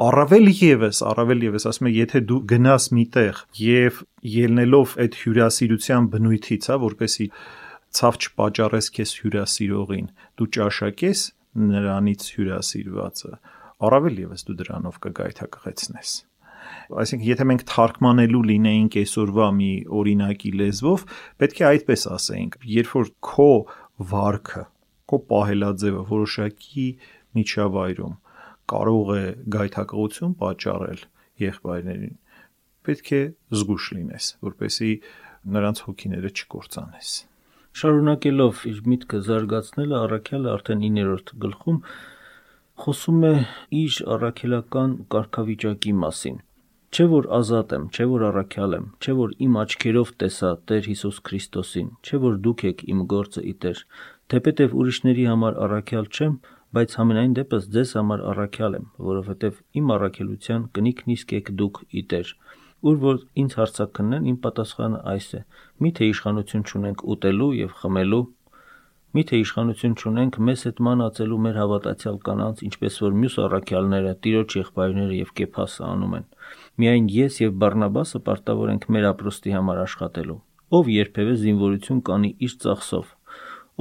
առավել 0.00 0.46
եւս, 0.56 1.02
առավել 1.10 1.44
եւս 1.44 1.66
ասում 1.70 1.88
եմ, 1.90 1.96
եթե 1.98 2.20
դու 2.30 2.38
գնաս 2.50 2.86
միտեղ 2.96 3.40
եւ 3.60 3.98
ելնելով 4.34 4.94
այդ 5.04 5.18
հյուրասիրության 5.20 6.08
բնույթից, 6.14 6.68
հա, 6.70 6.78
որպեսի 6.86 7.26
ցավ 8.00 8.18
չպաճառես 8.24 8.88
քեզ 8.96 9.12
հյուրասիրողին, 9.20 10.08
դու 10.40 10.48
ճաշակես 10.56 11.26
նրանից 11.60 12.26
հյուրասիրվածը 12.38 13.32
առավել 13.90 14.18
եւս 14.24 14.46
դու 14.48 14.58
դրանով 14.60 14.98
կգայթակղեցնես 15.04 16.16
այսինքն 17.00 17.26
եթե 17.26 17.46
մենք 17.50 17.62
թարգմանելու 17.70 18.42
լինեինք 18.50 18.96
այսօրվա 19.00 19.46
մի 19.56 19.70
օրինակի 20.00 20.50
լեզվով, 20.60 21.04
պետք 21.40 21.60
է 21.60 21.66
այդպես 21.70 22.04
ասեինք, 22.16 22.56
երբ 22.74 22.90
որ 22.96 23.10
քո 23.26 23.48
վարքը, 24.10 24.64
քո 25.10 25.20
պահելաձևը 25.30 26.02
որոշակի 26.10 26.86
միջավայրում 27.40 28.14
կարող 28.72 29.10
է 29.16 29.24
գայթակղություն 29.54 30.36
պատճառել 30.42 31.02
եղբայրներին, 31.44 32.14
պետք 32.86 33.10
է 33.16 33.22
զգուշ 33.60 33.88
լինես, 33.96 34.30
որպեսզի 34.50 34.92
նրանց 35.56 35.82
հոգիները 35.86 36.30
չկործանես։ 36.36 37.10
Շարունակելով 37.80 38.62
իր 38.70 38.78
միտքը 38.90 39.18
զարգացնելը 39.26 39.98
առաքյալը 40.04 40.52
արդեն 40.52 40.80
9-րդ 40.86 41.34
գլխում 41.44 41.82
խոսում 42.80 43.26
է 43.28 43.34
իր 43.80 43.98
առաքելական 44.16 44.94
կարգավիճակի 45.14 45.92
մասին. 46.04 46.38
Չէ 46.90 47.04
որ 47.12 47.26
ազատ 47.36 47.72
եմ, 47.76 47.84
չէ 47.94 48.04
որ 48.10 48.22
առաքյալ 48.28 48.72
եմ, 48.78 48.86
չէ 48.98 49.12
որ 49.20 49.34
իմ 49.46 49.58
աչքերով 49.60 50.08
տեսա 50.22 50.48
Տեր 50.70 50.88
Հիսուս 50.90 51.20
Քրիստոսին, 51.28 51.90
չէ 52.02 52.18
որ 52.24 52.38
դուք 52.46 52.64
եք 52.70 52.82
իմ 52.90 53.04
գործը 53.12 53.44
իտեր։ 53.50 53.82
Թեպետև 54.34 54.74
ուրիշների 54.80 55.26
համար 55.30 55.60
առաքյալ 55.66 56.08
չեմ, 56.10 56.34
բայց 56.76 56.96
համենայն 57.00 57.36
դեպս 57.40 57.68
ձեզ 57.74 57.94
համար 57.98 58.24
առաքյալ 58.32 58.76
եմ, 58.78 58.88
որովհետև 59.10 59.62
իմ 59.80 59.94
առաքելության 59.96 60.66
կնիքն 60.76 61.14
իսկ 61.16 61.32
եք 61.40 61.54
դուք 61.60 61.80
իտեր։ 62.00 62.34
Ուր 62.80 63.00
որ 63.04 63.16
ինձ 63.42 63.56
հարցակնեն, 63.60 64.28
իմ 64.30 64.36
պատասխանը 64.44 65.00
այս 65.14 65.26
է. 65.36 65.40
Միթե 65.84 66.10
իշխանություն 66.10 66.66
չունենք 66.70 67.02
ուտելու 67.14 67.50
եւ 67.60 67.74
խմելու, 67.80 68.22
Միթե 69.10 69.38
իշխանություն 69.42 69.94
չունենք 69.98 70.36
մեզ 70.46 70.60
հետ 70.68 70.80
մանածելու 70.86 71.38
մեր 71.44 71.56
հավատացյալ 71.58 72.18
կանանց, 72.26 72.60
ինչպես 72.66 72.98
որ 73.02 73.16
մյուս 73.22 73.38
առաքյալները, 73.44 74.12
տիրոջ 74.26 74.54
եղբայրները 74.60 75.16
եւ 75.18 75.32
Կեփասը 75.40 75.82
անում 75.88 76.14
են։ 76.20 76.28
Միայն 76.84 77.08
ես 77.16 77.40
եւ 77.42 77.56
Բարնաբասը 77.64 78.20
պարտավոր 78.30 78.72
ենք 78.76 78.86
մեր 78.94 79.08
ապրոստի 79.10 79.56
համար 79.56 79.82
աշխատելու։ 79.88 80.38
Ով 80.78 80.92
երբևէ 80.94 81.34
զինվորություն 81.42 82.02
կանի 82.06 82.30
իր 82.46 82.56
ծախսով, 82.62 83.12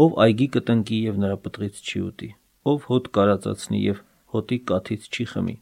ով 0.02 0.20
այգի 0.26 0.48
կտնկի 0.58 1.02
եւ 1.06 1.22
նրա 1.30 1.38
պտղից 1.46 1.84
չի 1.86 2.02
ուտի, 2.10 2.30
ով 2.70 2.88
հոտ 2.90 3.10
կարածացնի 3.18 3.80
եւ 3.84 4.02
հոտի 4.34 4.58
կաթից 4.72 5.08
չի 5.10 5.26
խմի։ 5.34 5.56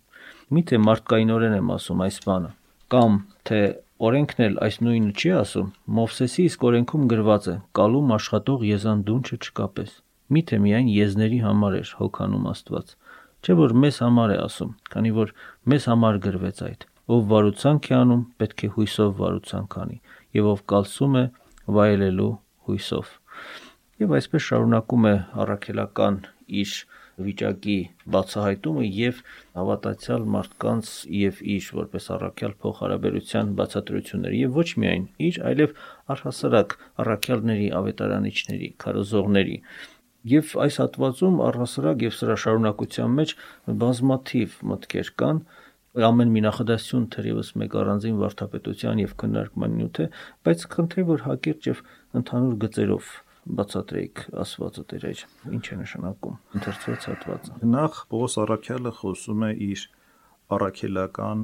Միթե 0.58 0.80
մարդկայինորեն 0.88 1.56
եմ 1.58 1.72
ասում 1.78 2.04
այս 2.08 2.18
բանը, 2.28 2.52
կամ 2.94 3.18
թե 3.48 3.62
օրենքն 4.08 4.44
էլ 4.48 4.60
այս 4.68 4.76
նույնը 4.88 5.14
չի 5.18 5.32
ասում։ 5.38 5.72
Մովսեսի 5.98 6.44
իսկ 6.48 6.68
օրենքում 6.68 7.08
գրված 7.14 7.48
է. 7.48 7.56
«Կալում 7.78 8.14
աշխատող 8.18 8.68
եզան 8.68 9.00
դունչը 9.08 9.38
չկապես»։ 9.48 9.96
Միթե 10.28 10.58
միայն 10.64 10.92
եզների 10.92 11.40
համար 11.48 11.78
էր 11.78 11.92
հոգանում 12.02 12.48
Աստված։ 12.52 12.94
Չէ 13.48 13.54
որ 13.58 13.74
մեզ 13.84 13.98
համար 14.04 14.34
է 14.36 14.38
ասում, 14.44 14.72
քանի 14.92 15.12
որ 15.18 15.34
մեզ 15.72 15.84
համար 15.88 16.18
գրվեց 16.28 16.62
այդ 16.68 16.88
ով 17.08 17.22
վարուցանք 17.32 17.86
է 17.88 17.94
անում, 17.98 18.24
պետք 18.42 18.64
է 18.68 18.70
հույսով 18.76 19.12
վարուցանք 19.22 19.76
անի, 19.84 19.98
եւ 20.38 20.48
ով 20.52 20.64
կալսում 20.72 21.14
է 21.16 21.24
վայելելու 21.78 22.32
հույսով։ 22.68 23.14
Եվ 24.04 24.16
այսպես 24.18 24.44
շարունակում 24.48 25.08
է 25.08 25.14
առաքելական 25.44 26.18
իր 26.62 26.74
վիճակի 27.28 27.78
բացահայտումը 28.14 28.88
եւ 28.94 29.22
հավատացյալ 29.58 30.26
մարդկանց 30.38 30.92
եւ 31.18 31.40
իր 31.58 31.70
որպես 31.82 32.10
առաքյալ 32.18 32.56
փոխհարաբերության 32.64 33.54
բացատրությունները 33.58 34.42
եւ 34.44 34.58
ոչ 34.62 34.70
միայն 34.84 35.06
իր, 35.28 35.40
այլև 35.52 35.78
առհասարակ 36.14 36.76
առաքյալների, 37.04 37.70
ավետարանիչների, 37.82 38.72
քարոզողների 38.86 39.62
Եվ 40.28 40.50
այս 40.60 40.78
հատվածում 40.82 41.38
առհասարակ 41.46 42.02
եւ 42.04 42.16
սրա 42.18 42.36
շարունակության 42.42 43.14
մեջ 43.20 43.34
բազմաթիվ 43.84 44.56
մտքեր 44.72 45.12
կան, 45.22 45.38
ամեն 46.08 46.34
մի 46.34 46.42
նախադասություն 46.46 47.06
թերևս 47.14 47.52
մեկ 47.62 47.78
առանձին 47.82 48.18
վարդապետության 48.24 49.04
եւ 49.04 49.14
քննարկման 49.24 49.78
նյութ 49.78 50.02
է, 50.04 50.10
բայց 50.48 50.66
խնդրեմ 50.74 51.08
որ 51.14 51.24
հակիրճ 51.28 51.70
եւ 51.72 51.82
ընդհանուր 52.22 52.60
գծերով 52.66 53.14
բացատրեք 53.48 54.22
ասվածը 54.44 54.84
Տեր 54.92 55.06
այր 55.08 55.22
ինչ 55.58 55.66
է 55.72 55.78
նշանակում 55.82 56.38
ընթերցված 56.58 57.08
հատվածը 57.10 57.70
նախ 57.72 58.00
Պողոս 58.12 58.36
Արաքյալը 58.44 58.92
խոսում 59.00 59.46
է 59.48 59.52
իր 59.68 59.84
առաքելական 60.58 61.44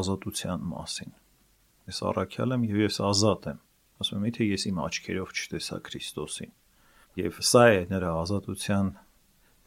ազատության 0.00 0.66
մասին 0.70 1.14
ես 1.90 2.00
առաքյալ 2.10 2.56
եմ 2.56 2.66
եւ 2.70 2.82
ես 2.84 2.98
ազատ 3.10 3.48
եմ 3.52 3.60
ասում 4.04 4.18
եմ 4.20 4.26
եթե 4.30 4.48
ես 4.50 4.66
իմ 4.70 4.82
աչքերով 4.84 5.32
չտեսա 5.40 5.78
Քրիստոսին 5.88 6.52
եւ 7.20 7.40
սա 7.50 7.64
է 7.76 7.80
նրա 7.90 8.10
ազատության 8.20 8.92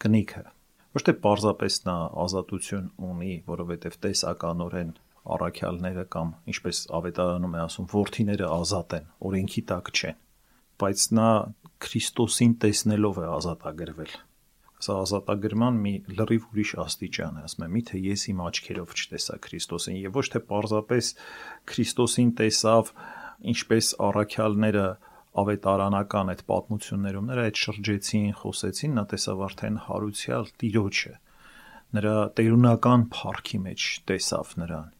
կնիքը 0.04 0.44
ոչ 0.94 1.04
թե 1.08 1.16
պարզապես 1.26 1.80
նա 1.88 1.98
ազատություն 2.24 2.88
ունի 3.10 3.34
որովհետեւ 3.50 3.98
տեսականորեն 4.06 4.94
առաքյալները 5.34 6.06
կամ 6.14 6.34
ինչպես 6.54 6.80
ավետարանում 7.00 7.58
է 7.58 7.62
ասում 7.64 7.90
ворթիները 7.94 8.50
ազատ 8.54 8.96
են 9.00 9.12
օրենքի 9.30 9.64
տակ 9.72 9.92
չեն 9.94 10.18
բայց 10.84 11.06
նա 11.18 11.30
Քրիստոսին 11.84 12.54
տեսնելով 12.63 13.19
է 13.24 13.26
ազատագրվել։ 13.34 14.13
Սա 14.84 14.96
ազատագրման 15.00 15.80
մի 15.84 15.93
լրիվ 16.19 16.46
ուրիշ 16.52 16.72
աստիճան 16.84 17.39
է, 17.39 17.43
ասում 17.48 17.65
եմ, 17.65 17.74
միթե 17.78 18.00
ես 18.04 18.24
իմ 18.34 18.39
աչքերով 18.43 18.96
չտեսա 19.00 19.38
Քրիստոսին 19.46 20.00
եւ 20.02 20.17
ոչ 20.19 20.26
թե 20.34 20.41
պարզապես 20.50 21.12
Քրիստոսին 21.72 22.32
տեսավ, 22.39 22.91
ինչպես 23.54 23.91
առաքյալները 24.08 24.88
ավետարանական 25.43 26.34
այդ 26.34 26.41
պատմություններում 26.50 27.30
նրա 27.32 27.46
այդ 27.50 27.62
շրջեցին, 27.63 28.28
խոսեցին, 28.41 28.91
նա 29.00 29.06
տեսավ 29.13 29.46
արդեն 29.48 29.80
հարուցյալ 29.88 30.52
տիրոջը։ 30.63 31.13
Նրա 31.93 32.17
տերունական 32.38 33.08
փառքի 33.13 33.60
մեջ 33.63 33.88
տեսավ 34.10 34.54
նրան։ 34.63 34.91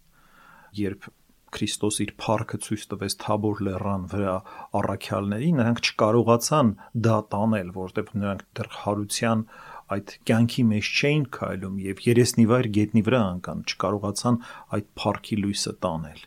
Երբ 0.80 1.12
Քրիստոս 1.54 2.00
իր 2.04 2.12
փառքը 2.24 2.60
ցույց 2.66 2.86
տվեց 2.94 3.16
Թաբոր 3.24 3.62
լեռան 3.68 4.08
վրա 4.13 4.36
առաքյալների, 4.80 5.50
նրանք 5.60 5.82
չկարողացան 5.84 6.72
դա 7.08 7.18
տանել, 7.34 7.70
որտեղ 7.78 8.12
նրանք 8.24 8.44
դեռ 8.60 8.70
հարության 8.84 9.46
այդ 9.94 10.16
կյանքի 10.30 10.63
մեջ 10.74 10.92
չէին 10.94 11.26
քայլում 11.38 11.78
եւ 11.84 12.04
երեսնիվայր 12.08 12.70
գետնի 12.80 13.06
վրա 13.08 13.22
անկան, 13.34 13.63
չկարողացան 13.70 14.42
այդ 14.78 14.92
փառքի 15.04 15.39
լույսը 15.44 15.74
տանել։ 15.84 16.22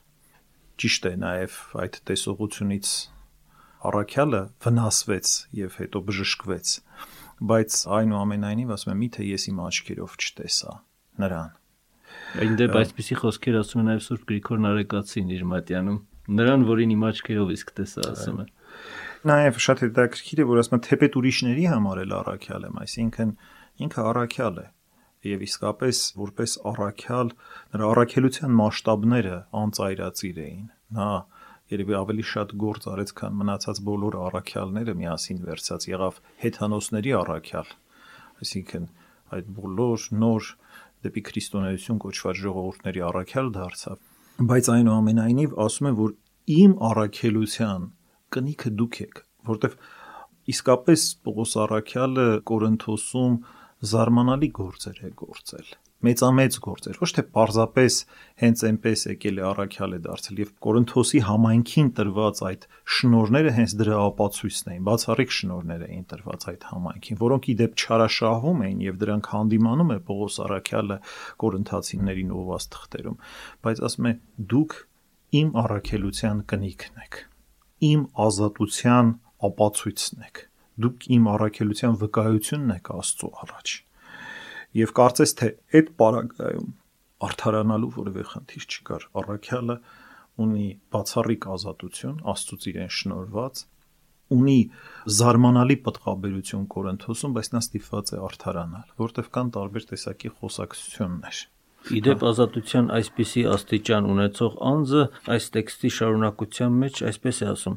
Ճիշտ 0.76 1.06
է 1.10 1.14
նաև 1.26 1.60
այդ 1.86 2.00
տեսողությունից 2.10 2.96
առաքյալը 3.86 4.42
վնասվեց 4.64 5.32
եւ 5.56 5.76
հետո 5.80 6.02
բժշկվեց 6.06 6.72
բայց 7.50 7.78
այնուամենայնիվ 7.96 8.70
ասում 8.76 8.92
եմ 8.92 9.00
միթե 9.04 9.24
ես 9.28 9.42
իմ 9.50 9.58
աչքերով 9.66 10.16
չտեսա 10.16 10.74
նրան 11.22 11.50
այնտեղ 12.42 12.78
այսպեսի 12.80 13.18
խոսքեր 13.22 13.58
ասում 13.60 13.82
է 13.82 13.84
նաեւ 13.86 14.02
Սուրբ 14.06 14.24
Գրիգոր 14.30 14.62
Նարեկացին 14.66 15.34
իր 15.36 15.44
մատյանում 15.52 15.98
նրան 16.36 16.64
որին 16.70 16.94
իմ 16.96 17.04
աչքերով 17.10 17.52
իսկ 17.56 17.74
տեսա 17.80 18.06
ասում 18.12 18.40
է 18.42 18.46
նաեւ 19.30 19.60
շատ 19.66 19.84
հետաքրքիր 19.86 20.42
է 20.42 20.48
որ 20.50 20.60
ասում 20.62 20.76
է 20.76 20.80
թեպետ 20.86 21.18
ուրիշների 21.20 21.66
համար 21.72 22.00
էլ 22.06 22.16
առաքյալ 22.16 22.66
եմ 22.66 22.80
այսինքն 22.86 23.32
ինքը 23.86 24.04
առաքյալ 24.10 24.60
է 24.62 24.66
եւ 25.26 25.46
իսկապես 25.46 26.02
որպես 26.20 26.52
առաքյալ 26.70 27.32
նրա 27.76 27.88
առաքելության 27.96 28.52
մասշտաբները 28.60 29.38
անծայրածիր 29.62 30.42
էին 30.46 30.66
նա 30.96 31.10
երևի 31.72 31.96
ավելի 31.98 32.24
շատ 32.30 32.52
գործ 32.62 32.84
արեց, 32.92 33.12
քան 33.18 33.38
մնացած 33.40 33.78
բոլոր 33.86 34.16
առաքյալները 34.26 34.92
միասին 35.00 35.40
վերցած 35.46 35.86
եղավ 35.90 36.20
հեթանոսների 36.42 37.14
առաքյալ։ 37.20 37.72
Այսինքն 38.44 38.86
այդ 39.36 39.48
բոլոր 39.56 40.04
նոր 40.22 40.50
դեպի 41.04 41.22
քրիստոնեություն 41.28 42.00
կոչված 42.06 42.40
ժողովուրդների 42.42 43.02
առաքյալ 43.10 43.50
դարձավ։ 43.56 43.98
Բայց 44.50 44.70
այնուամենայնիվ 44.76 45.56
ասում 45.66 45.88
է, 45.90 45.92
որ 46.00 46.14
իմ 46.56 46.76
առաքելության 46.90 47.88
կնիքը 48.36 48.72
դուք 48.80 49.00
եք, 49.06 49.22
որտեվ 49.50 49.78
իսկապես 50.56 51.08
Պողոս 51.26 51.56
առաքյալը 51.66 52.28
Կորինթոսում 52.50 53.40
զարմանալի 53.92 54.50
գործեր 54.60 55.02
է 55.06 55.12
գործել 55.22 55.74
մեծամեծ 56.04 56.56
գործեր, 56.60 56.96
ոչ 57.00 57.08
թե 57.16 57.22
պարզապես 57.32 57.94
հենց 58.42 58.62
այնպես 58.68 59.02
եկել 59.08 59.38
է 59.40 59.44
առաքյալ 59.48 59.94
է 59.96 60.00
դարձել 60.06 60.40
եւ 60.42 60.50
Կորինթոսի 60.66 61.20
համայնքին 61.26 61.88
տրված 61.96 62.42
այդ 62.46 62.66
շնորները 62.96 63.52
հենց 63.56 63.74
դրա 63.80 64.00
ապացույցն 64.06 64.70
էին, 64.74 64.82
բացառիկ 64.86 65.32
շնորներ 65.36 65.84
էին 65.86 66.04
տրված 66.12 66.46
այդ 66.52 66.66
համայնքին, 66.72 67.20
որոնք 67.22 67.48
ի 67.48 67.54
դեպ 67.62 67.80
չարաշահվում 67.80 68.60
էին 68.66 68.84
եւ 68.86 68.98
դրանք 69.06 69.30
հանդիմանում 69.32 69.94
է 69.96 69.98
Պողոս 70.06 70.36
առաքյալը 70.46 70.98
Կորինթացիներին 71.40 72.36
ուղված 72.36 72.68
թղթերում, 72.76 73.18
բայց 73.64 73.82
ասում 73.88 74.06
է 74.06 74.12
դուք 74.52 74.76
իմ 75.40 75.48
առաքելության 75.64 76.44
կնիքն 76.52 77.02
եք, 77.06 77.18
իմ 77.88 78.04
ազատության 78.26 79.10
ապացույցն 79.48 80.28
եք, 80.28 80.44
դուք 80.86 81.10
իմ 81.16 81.28
առաքելության 81.32 81.98
վկայությունն 82.04 82.76
եք 82.76 82.94
Աստծո 83.00 83.32
առաջ 83.46 83.76
եւ 84.76 84.92
կարծես 84.96 85.32
թե 85.40 85.48
այդ 85.78 85.94
պարագայում 86.00 86.74
արդարանալու 87.26 87.92
որևէ 87.96 88.26
խնդիր 88.32 88.66
չկար։ 88.76 89.06
Առաքյալը 89.22 89.76
ունի 90.46 90.66
բացառիկ 90.92 91.48
ազատություն 91.56 92.18
Աստծուց 92.34 92.68
իրեն 92.72 92.92
շնորված 92.96 93.64
ունի 94.36 94.56
զարմանալի 95.16 95.76
պատկաբերություն 95.86 96.64
Կորինթոսում, 96.72 97.34
բայց 97.36 97.50
նա 97.54 97.60
ստիպված 97.62 98.10
է 98.16 98.22
արդարանալ, 98.26 98.88
որտեղ 99.02 99.28
կան 99.36 99.52
տարբեր 99.56 99.86
տեսակի 99.92 100.32
խոսակցություններ։ 100.40 101.42
Իդեպ 101.96 102.24
ազատության 102.26 102.88
այսպիսի 102.96 103.42
աստիճան 103.52 104.08
ունեցող 104.10 104.56
անձը 104.70 105.02
այս 105.36 105.44
տեքստի 105.56 105.90
շարունակության 105.96 106.80
մեջ 106.82 107.02
այսպես 107.10 107.36
է 107.38 107.46
ասում. 107.52 107.76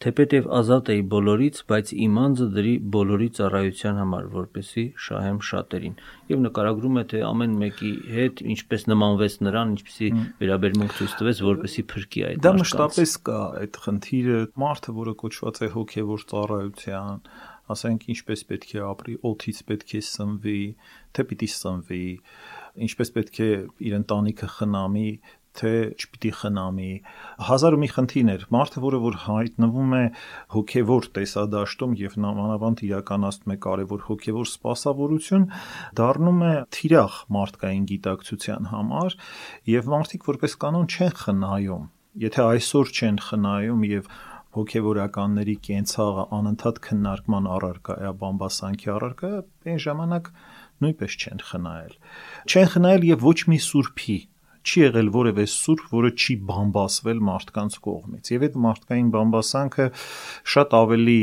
Թեպետև 0.00 0.46
ազատ 0.56 0.86
էի 0.94 1.00
բոլորից, 1.12 1.58
բայց 1.68 1.90
իմ 2.06 2.14
անձը 2.20 2.44
դրի 2.54 2.70
բոլորի 2.94 3.26
ծառայության 3.36 3.98
համար, 4.00 4.28
որպեսի 4.32 4.84
շահեմ 5.06 5.40
շատերին։ 5.48 5.98
Եվ 6.30 6.40
նկարագրում 6.46 6.96
է, 6.96 7.04
թե 7.10 7.20
ամեն 7.28 7.58
մեկի 7.60 7.90
հետ 8.14 8.40
ինչպես 8.54 8.86
նմանվեց 8.92 9.36
նրան, 9.44 9.74
ինչպեսի 9.76 10.08
վերաբերմունք 10.40 10.96
ցույց 11.00 11.16
տվեց, 11.20 11.42
որպեսի 11.50 11.84
փրկի 11.92 12.24
այդ 12.30 12.40
Դա 12.48 12.52
մշտապես 12.60 13.14
կա 13.28 13.40
այդ 13.60 13.80
խնդիրը, 13.84 14.40
մարդը, 14.64 14.96
որը 15.00 15.14
կոչված 15.20 15.60
է 15.60 15.70
հոգևոր 15.76 16.24
ծառայության, 16.32 17.20
ասենք 17.70 18.08
ինչպես 18.16 18.40
պետք 18.50 18.72
է 18.72 18.80
ապրի, 18.88 19.18
օթից 19.30 19.60
պետք 19.68 19.92
է 19.94 20.00
սնվի, 20.08 20.62
թե 21.14 21.24
պիտի 21.30 21.48
սնվի, 21.54 22.06
ինչպես 22.86 23.12
պետք 23.14 23.38
է 23.44 23.50
իր 23.90 23.94
ընտանիքը 24.00 24.48
խնամի, 24.56 25.10
թե 25.58 25.72
չպիտի 25.98 26.30
խնամի 26.40 26.90
հազար 27.48 27.76
ու 27.76 27.80
մի 27.82 27.88
խնդիրներ 27.94 28.44
մարդը 28.54 28.82
որը 28.84 29.00
որ 29.04 29.16
հայտնվում 29.24 29.94
է 29.98 30.02
հոգևոր 30.54 31.08
տեսադաշտում 31.18 31.94
եւ 32.00 32.16
նամանավանդ 32.24 32.82
իրականացնում 32.86 33.54
է 33.54 33.58
կարևոր 33.66 34.04
հոգևոր 34.10 34.50
սպասավորություն 34.50 35.46
դառնում 36.00 36.42
է 36.50 36.54
թիրախ 36.78 37.20
մարդկային 37.36 37.86
գիտակցության 37.90 38.70
համար 38.74 39.18
եւ 39.74 39.90
մարդիկ 39.94 40.28
որպես 40.30 40.58
կանոն 40.64 40.90
չեն 40.90 41.16
խնայում 41.24 41.88
եթե 42.20 42.42
այսօր 42.50 42.94
չեն 43.00 43.18
խնայում 43.30 43.82
եւ 43.90 44.10
հոգևորականների 44.50 45.54
կենցաղը 45.66 46.24
անընդհատ 46.34 46.78
քննարկման 46.86 47.44
առարկա 47.54 47.94
է, 48.02 48.10
բամբասանքի 48.22 48.90
առարկա, 48.96 49.30
այն 49.70 49.78
ժամանակ 49.84 50.30
նույնպես 50.82 51.16
չեն 51.20 51.44
խնայել։ 51.50 51.94
Չեն 52.50 52.68
խնայել 52.74 53.06
եւ 53.10 53.26
ոչ 53.28 53.38
մի 53.52 53.58
սուրբի 53.66 54.16
չի 54.60 54.82
եղել 54.84 55.08
որևէ 55.14 55.46
սուրբ, 55.50 55.86
որը 55.94 56.10
չի 56.20 56.36
բամբասվել 56.50 57.22
մարդկանց 57.28 57.78
կողմից։ 57.86 58.30
Եվ 58.34 58.44
այդ 58.46 58.58
մարդկային 58.66 59.08
բամբասանքը 59.14 59.86
շատ 60.54 60.76
ավելի 60.80 61.20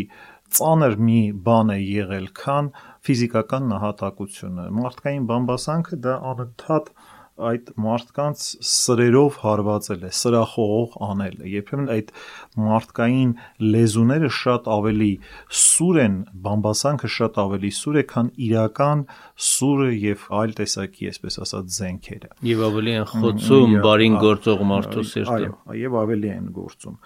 ծանր 0.58 0.96
մի 1.08 1.22
բան 1.48 1.74
է 1.76 1.78
եղել, 1.84 2.28
քան 2.42 2.72
ֆիզիկական 3.08 3.70
նահատակությունը։ 3.74 4.68
Մարդկային 4.78 5.28
բամբասանքը 5.32 6.00
դա 6.08 6.16
անընդհատ 6.32 6.92
այդ 7.38 7.70
մարդկանց 7.84 8.44
սրերով 8.68 9.38
հարվածել 9.44 10.06
է, 10.08 10.12
սրախողող 10.18 10.96
անել 11.08 11.36
է։ 11.38 11.52
Երբեմն 11.54 11.92
այդ 11.94 12.12
մարդկային 12.68 13.34
լեզուները 13.76 14.32
շատ 14.38 14.70
ավելի 14.78 15.10
սուր 15.62 16.00
են, 16.04 16.16
բամբասանքը 16.48 17.12
շատ 17.18 17.40
ավելի 17.46 17.72
սուր 17.78 18.00
է, 18.02 18.06
քան 18.14 18.32
իրական 18.48 19.04
սուրը 19.48 19.90
եւ 20.08 20.26
այլ 20.42 20.56
տեսակի, 20.62 21.10
այսպես 21.14 21.40
ասած, 21.46 21.74
զենքերը։ 21.78 22.32
Եվ 22.48 22.64
ավելի 22.68 22.96
են 22.98 23.08
խոցում 23.14 23.78
բարին 23.86 24.18
գործող 24.24 24.66
մարդու 24.74 25.06
սիրտը։ 25.14 25.38
Այո, 25.38 25.54
եւ 25.84 26.00
ավելի 26.02 26.34
են 26.38 26.50
գործում։ 26.58 26.98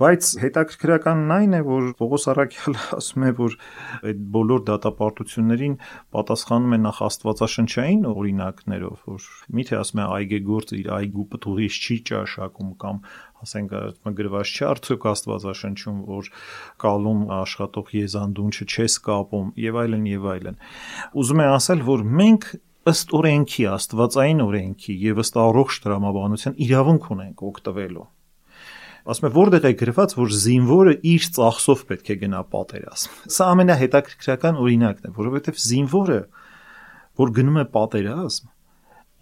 Բայց 0.00 0.26
հետաքրքրականն 0.40 1.32
այն 1.34 1.54
է, 1.58 1.58
որ 1.66 1.88
Պողոս 1.98 2.22
Արաքյալը 2.32 2.84
ասում 2.96 3.24
է, 3.26 3.30
որ 3.36 3.56
այդ 4.08 4.20
բոլոր 4.36 4.60
դատապարտություններին 4.70 5.74
պատասխանում 6.16 6.76
է 6.76 6.78
նախ 6.84 7.00
Աստվածաշնչային 7.04 8.06
օրինակներով, 8.08 9.02
որ 9.10 9.26
միթե 9.58 9.76
ասում 9.76 10.00
է 10.00 10.06
այգեգործ 10.16 10.72
իր 10.78 10.88
այգու 10.96 11.26
պտուղից 11.34 11.76
չի 11.84 11.96
ճաշակում 12.10 12.70
կամ 12.80 13.02
ասենք 13.44 13.74
գրված 14.20 14.54
չի 14.56 14.64
արդյոք 14.70 15.04
Աստվածաշնչում, 15.10 15.98
որ 16.08 16.30
կալում 16.80 17.20
աշխատող 17.40 17.92
եզանդունչը 18.00 18.68
չես 18.72 18.96
կապում 19.04 19.50
եւ 19.68 19.80
այլն 19.84 20.06
եւ 20.14 20.30
այլն։ 20.32 20.58
Ուզում 21.20 21.44
է 21.44 21.50
ասել, 21.60 21.84
որ 21.90 22.06
մենք 22.20 22.48
ըստ 22.88 23.12
օրենքի, 23.20 23.68
Աստվածային 23.76 24.40
օրենքի 24.48 24.96
եւ 25.10 25.20
ըստ 25.26 25.38
առողջ 25.44 25.82
տրամաբանության 25.84 26.58
իրավունք 26.64 27.12
ունենք 27.16 27.44
օգտվելու 27.50 28.08
ասում 29.10 29.28
է 29.28 29.32
որտեղ 29.36 29.66
է 29.70 29.72
գրված 29.80 30.14
որ 30.20 30.34
զինվորը 30.44 30.94
իր 31.10 31.28
ծախսով 31.36 31.84
պետք 31.90 32.10
է 32.14 32.16
գնա 32.24 32.40
պատերազմ 32.54 33.18
սա 33.36 33.50
ամենահետաքրքրական 33.54 34.60
օրինակն 34.64 35.10
է 35.10 35.14
որովհետեւ 35.20 35.60
զինվորը 35.66 36.20
որ 37.20 37.34
գնում 37.40 37.60
է 37.60 37.66
պատերազմ 37.74 38.50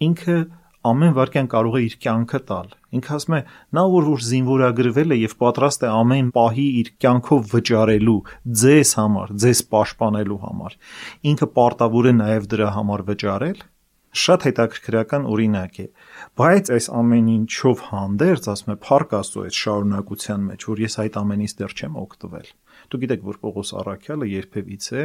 ինքը 0.09 0.39
ամեն 0.87 1.15
վարքյան 1.15 1.47
կարող 1.51 1.73
է 1.75 1.79
իր 1.85 1.95
կյանքը 2.03 2.39
տալ։ 2.49 2.67
Ինքը 2.95 3.15
ասում 3.17 3.35
է, 3.35 3.39
նա 3.75 3.81
որ 3.93 4.05
որ 4.09 4.21
զինվորագրվել 4.27 5.11
է 5.11 5.17
եւ 5.19 5.33
պատրաստ 5.43 5.83
է 5.83 5.89
ամեն 5.91 6.29
պահի 6.37 6.67
իր 6.79 6.91
կյանքով 7.03 7.49
վճարելու 7.53 8.15
ձեզ 8.61 8.93
համար, 8.99 9.33
ձեզ 9.43 9.61
պաշտպանելու 9.75 10.39
համար, 10.45 10.77
ինքը 11.33 11.49
պարտավոր 11.59 12.09
է 12.09 12.13
նաեւ 12.19 12.47
դրա 12.55 12.69
համար 12.79 13.03
վճարել։ 13.09 13.59
Շատ 14.09 14.45
հետաքրքրական 14.47 15.25
օրինակ 15.29 15.75
է։ 15.83 15.85
Բայց 16.39 16.71
այս 16.73 16.87
ամեն 16.97 17.27
ինչով 17.33 17.83
հանդերձ, 17.89 18.47
ասում 18.53 18.71
է, 18.73 18.77
Փառք 18.85 19.11
Աստծո 19.19 19.43
այդ 19.45 19.59
շարունակության 19.59 20.47
մեջ, 20.49 20.65
որ 20.69 20.81
ես 20.81 20.97
այդ 21.03 21.19
ամենից 21.21 21.53
դեռ 21.59 21.75
չեմ 21.77 21.99
օգտվել։ 22.03 22.49
Դուք 22.89 23.03
գիտեք, 23.05 23.27
որ 23.29 23.39
Պողոս 23.45 23.73
Արաքյալը 23.83 24.29
երբևիցե 24.33 25.03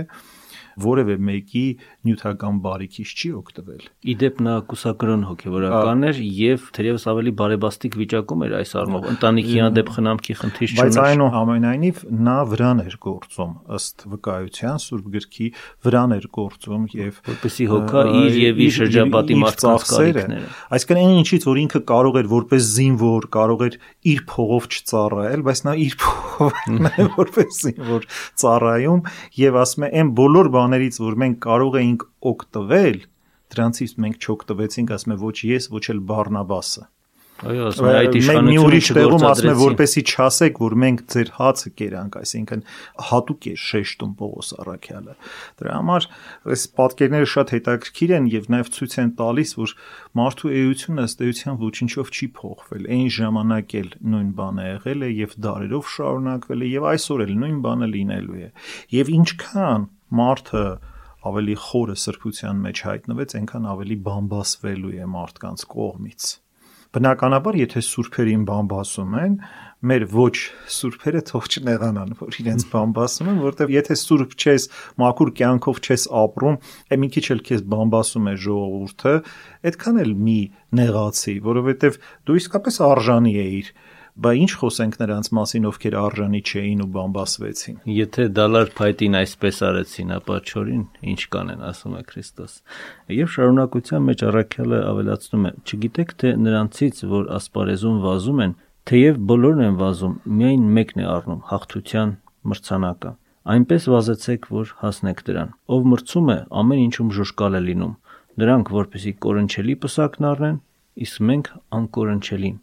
որևէ 0.80 1.16
մեկի 1.28 1.64
նյութական 2.08 2.58
բարիքից 2.64 3.12
չի 3.14 3.30
օգտվել։ 3.38 3.82
Իդեպ 4.14 4.40
նա 4.44 4.54
կուսակրոն 4.70 5.22
հոգևորական 5.28 6.08
էր 6.08 6.20
եւ 6.24 6.66
թերևս 6.74 7.06
ավելի 7.14 7.32
բարեբաստիկ 7.40 7.98
վիճակում 8.00 8.44
էր 8.44 8.54
այս 8.58 8.74
առումով։ 8.80 9.08
Ընտանիքի 9.14 9.58
հանդեպ 9.64 9.92
խնամքի 9.94 10.36
խնդիր 10.40 10.74
չուներ։ 10.74 10.84
Բայց 10.84 10.98
այնուամենայնիվ 11.04 12.02
նա 12.24 12.36
վրան 12.54 12.82
էր 12.84 12.96
գործում 13.04 13.52
ըստ 13.78 14.06
վկայության 14.14 14.82
Սուրբ 14.84 15.06
գրքի 15.14 15.48
վրան 15.84 16.14
էր 16.18 16.26
գործում 16.34 16.84
եւ 16.94 17.20
որպեսի 17.28 17.66
հոգա 17.74 18.04
իր 18.24 18.38
եւ 18.44 18.62
իր 18.64 18.74
շրջապատի 18.74 19.38
մարդկանց 19.44 19.86
կարիքները։ 19.94 20.50
Այսինքն 20.74 21.00
այն 21.04 21.14
ինչից 21.24 21.46
որ 21.48 21.60
ինքը 21.64 21.80
կարող 21.94 22.18
էր 22.20 22.28
որպես 22.34 22.68
զինվոր, 22.74 23.28
կարող 23.34 23.64
էր 23.64 23.78
իր 24.14 24.20
փողով 24.34 24.68
չծառայել, 24.74 25.44
բայց 25.44 25.62
նա 25.64 25.74
իր 25.84 25.96
փողով 26.04 26.24
որպես 27.20 27.60
զինվոր 27.64 28.06
ծառայում 28.42 29.02
եւ 29.38 29.58
ասում 29.64 29.84
է 29.84 29.90
այն 30.00 30.10
բոլոր 30.18 30.50
բան 30.54 30.63
բաներից, 30.64 30.98
որ 31.04 31.20
մենք 31.24 31.38
կարող 31.44 31.78
էինք 31.84 32.08
օգտվել, 32.34 32.98
դրանցից 33.54 33.94
մենք 34.04 34.24
չօգտվեցինք, 34.24 34.96
ասում 34.98 35.14
է 35.14 35.20
ոչ 35.24 35.38
ես, 35.54 35.70
ոչ 35.74 35.84
էլ 35.94 36.04
Բարնաբասը։ 36.10 36.84
Այո, 37.42 37.64
ասում 37.66 37.86
է 37.90 37.92
այդ 37.98 38.16
իշխանությունը 38.18 38.50
մի 38.54 38.58
ուրիշ 38.62 38.88
տեղում 38.94 39.24
ասում 39.26 39.48
է 39.50 39.54
որպեսի 39.58 40.02
չասեք, 40.06 40.58
որ 40.62 40.74
մենք 40.82 41.00
ձեր 41.14 41.30
հացը 41.34 41.70
կերանք, 41.80 42.18
այսինքն 42.20 42.60
հատուկ 43.08 43.48
է 43.50 43.54
շեշտում 43.64 44.12
Պողոս 44.20 44.50
Արաքյալը։ 44.62 45.16
Դրա 45.60 45.74
համար 45.74 46.06
այս 46.54 46.64
պատկերները 46.78 47.28
շատ 47.34 47.52
հետաքրքիր 47.54 48.14
են 48.14 48.28
եւ 48.34 48.46
նաեւ 48.54 48.70
ցույց 48.78 48.94
են 49.02 49.10
տալիս, 49.18 49.54
որ 49.58 49.74
մարդու 50.14 50.54
էությունը 50.62 51.06
ըստ 51.10 51.24
էության 51.26 51.58
ոչինչով 51.64 52.14
չի 52.14 52.28
փոխվել։ 52.38 52.88
Այն 52.94 53.10
ժամանակ 53.18 53.76
էլ 53.82 53.90
նույն 54.14 54.30
բանը 54.38 54.68
եղել 54.70 55.04
է 55.04 55.10
եւ 55.10 55.36
դարերով 55.44 55.90
շարունակվել 55.98 56.64
է 56.64 56.70
եւ 56.70 56.88
այսօր 56.94 57.26
էլ 57.26 57.34
նույն 57.44 57.58
բանը 57.66 57.90
լինելու 57.98 58.40
է։ 58.44 58.48
Եվ 58.94 59.12
ինչքան 59.18 59.90
մարդը 60.20 60.64
ավելի 61.24 61.58
խորը 61.64 61.98
սրբության 62.04 62.64
մեջ 62.64 62.80
հայտնվեց, 62.84 63.36
այնքան 63.40 63.68
ավելի 63.74 63.96
բամբասվելու 64.08 64.96
է 65.00 65.06
մարդկանց 65.14 65.68
կողմից։ 65.74 66.32
Բնականաբար, 66.94 67.56
եթե 67.58 67.80
սուրբերին 67.82 68.42
բամբասում 68.46 69.14
են, 69.18 69.32
մեր 69.90 70.04
ոչ 70.14 70.34
սուրբերը 70.74 71.22
թող 71.30 71.48
չնեղանան, 71.50 72.12
որ 72.20 72.36
իրենց 72.44 72.66
բամբասում 72.70 73.30
են, 73.32 73.40
որովհետև 73.42 73.72
եթե 73.74 73.96
սուրբ 74.04 74.36
չես, 74.38 74.66
մաքուր 75.02 75.32
կյանքով 75.40 75.80
չես 75.82 76.04
ապրում, 76.22 76.60
է 76.94 76.98
մի 77.02 77.08
քիչ 77.16 77.24
էլ 77.34 77.42
քեզ 77.50 77.64
բամբասում 77.74 78.30
է 78.30 78.36
ժողովուրդը, 78.44 79.16
այդքան 79.72 80.00
էլ 80.04 80.14
մի 80.28 80.38
նեղացի, 80.78 81.34
որովհետև 81.50 81.98
դու 82.30 82.38
իսկապես 82.44 82.80
արժանի 82.94 83.34
ես 83.34 83.74
Բա 84.14 84.30
ինչ 84.38 84.52
խոսենք 84.60 84.96
նրանց 85.00 85.28
մասին, 85.34 85.64
ովքեր 85.66 85.94
արժանի 85.98 86.40
չէին 86.46 86.82
ու 86.84 86.90
բամբասվեցին։ 86.94 87.78
Եթե 87.90 88.26
դալար 88.38 88.68
փայտին 88.78 89.16
այսպես 89.18 89.56
արեցին, 89.68 90.12
ապա 90.14 90.36
չորին 90.46 90.84
ինչ 91.10 91.22
կանեն, 91.34 91.64
ասում 91.66 91.96
է 91.98 92.02
Քրիստոս։ 92.10 92.52
Եվ 93.10 93.32
շարունակության 93.34 94.04
մեջ 94.06 94.22
առաքյալը 94.28 94.78
ավելացնում 94.94 95.48
է. 95.50 95.50
«Չգիտեք 95.66 96.14
թե 96.22 96.30
նրանցից, 96.44 97.00
որ 97.10 97.26
ասպարեզում 97.34 97.96
վազում 98.04 98.44
են, 98.44 98.54
թեև 98.94 99.18
բոլորն 99.34 99.64
են 99.64 99.74
վազում, 99.82 100.14
միայն 100.38 100.68
մեկն 100.78 101.02
է 101.02 101.08
առնում 101.14 101.40
հաղթության 101.50 102.14
մրցանակը։ 102.54 103.12
Այնպես 103.54 103.88
վազեցեք, 103.94 104.46
որ 104.54 104.70
հասնեք 104.84 105.24
դրան։ 105.26 105.50
Ով 105.74 105.88
մրցում 105.90 106.30
է, 106.30 106.38
ամեն 106.62 106.84
ինչում 106.84 107.10
ժուշկալ 107.18 107.58
է 107.58 107.62
լինում։ 107.66 107.98
Նրանք, 108.44 108.70
որպեսի 108.78 109.12
կորնչելի 109.24 109.74
պսակն 109.82 110.28
առնեն, 110.30 110.56
իսկ 111.04 111.26
մենք 111.34 111.50
անկորնչելին։ 111.78 112.56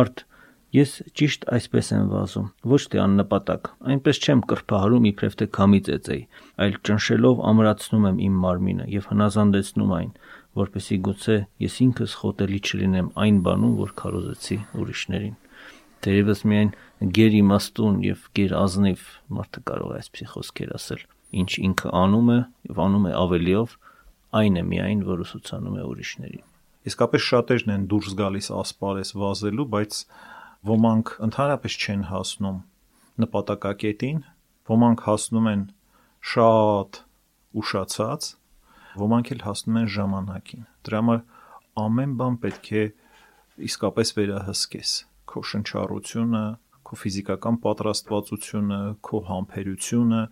Արդ 0.00 0.24
Ես 0.74 0.92
ճիշտ 1.14 1.44
այսպես 1.54 1.88
եմ 1.94 2.06
վազում, 2.10 2.46
ոչ 2.66 2.80
թե 2.90 2.98
աննպատակ։ 2.98 3.68
Այնպես 3.92 4.18
չեմ 4.26 4.40
կրփահարում 4.50 5.04
իբրև 5.10 5.36
թե 5.38 5.46
քամի 5.56 5.80
ծեծեի, 5.86 6.22
այլ 6.66 6.74
ճնշելով 6.88 7.42
ամրացնում 7.50 8.06
եմ 8.10 8.18
իմ 8.26 8.40
մարմինը 8.42 8.86
եւ 8.96 9.06
հնազանդեցնում 9.12 9.94
այն, 9.96 10.10
որպեսի 10.58 10.98
գուցե 11.06 11.36
ես 11.62 11.76
ինքս 11.86 12.16
խոտելի 12.20 12.60
չլինեմ 12.66 13.10
այն 13.26 13.40
բանում, 13.46 13.76
որ 13.86 13.94
քարոզեցի 14.02 14.58
ուրիշներին։ 14.82 15.36
Դերևս 16.06 16.42
միայն 16.50 16.70
գերիմաստուն 17.16 17.96
եւ 18.06 18.26
գերազնիվ 18.36 19.06
մարդը 19.38 19.62
կարող 19.70 19.94
է 19.94 19.96
այսպիսի 20.02 20.28
խոսքեր 20.34 20.74
ասել։ 20.76 21.00
Ինչ 21.40 21.50
ինքը 21.66 21.94
անում 22.02 22.30
է 22.34 22.38
եւ 22.70 22.80
անում 22.86 23.06
է 23.06 23.14
ավելիով, 23.22 23.74
այն 24.36 24.60
է 24.60 24.62
միայն, 24.70 25.02
որ 25.06 25.24
ուսուցանում 25.26 25.76
է 25.76 25.84
ուրիշներին։ 25.86 26.44
Իսկապես 26.86 27.26
շատերն 27.26 27.72
են 27.76 27.84
դուրս 27.90 28.14
գալիս 28.20 28.48
ասպարես 28.56 29.12
վազելու, 29.18 29.66
բայց 29.74 30.00
ոմանք 30.66 31.12
ընդհանրապես 31.26 31.74
չեն 31.82 32.02
հասնում 32.10 32.58
նպատակակետին, 33.22 34.20
ոմանք 34.70 35.02
հասնում 35.06 35.48
են 35.52 35.64
շատ 36.32 37.00
ուշացած, 37.62 38.28
ոմանք 39.02 39.32
էլ 39.36 39.42
հասնում 39.46 39.80
են 39.80 39.90
ժամանակին։ 39.96 40.64
Դրա 40.88 41.00
համար 41.02 41.20
ամեն 41.86 42.14
բան 42.20 42.38
պետք 42.42 42.70
է 42.72 42.84
իսկապես 43.66 44.12
վերահսկես. 44.16 44.94
Քո 45.26 45.42
շնչառությունը, 45.50 46.44
քո 46.86 46.98
ֆիզիկական 47.02 47.60
պատրաստվածությունը, 47.66 48.80
քո 49.06 49.20
համբերությունը, 49.30 50.22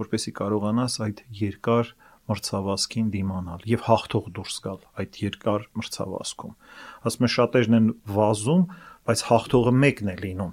որպեսզի 0.00 0.32
կարողանաս 0.40 0.98
այդ 1.06 1.22
երկար 1.44 1.94
մրցավազքին 2.24 3.08
դիմանալ 3.12 3.64
եւ 3.68 3.82
հաղթող 3.84 4.28
դուրս 4.36 4.54
գալ 4.64 4.78
այդ 5.02 5.18
երկար 5.24 5.66
մրցավազքում։ 5.80 6.54
Ասում 7.10 7.26
են 7.26 7.32
շատերն 7.34 7.76
են 7.78 7.90
վազում, 8.14 8.62
բայց 9.08 9.24
հաղթողը 9.30 9.72
մեկն 9.84 10.12
է 10.12 10.16
լինում։ 10.24 10.52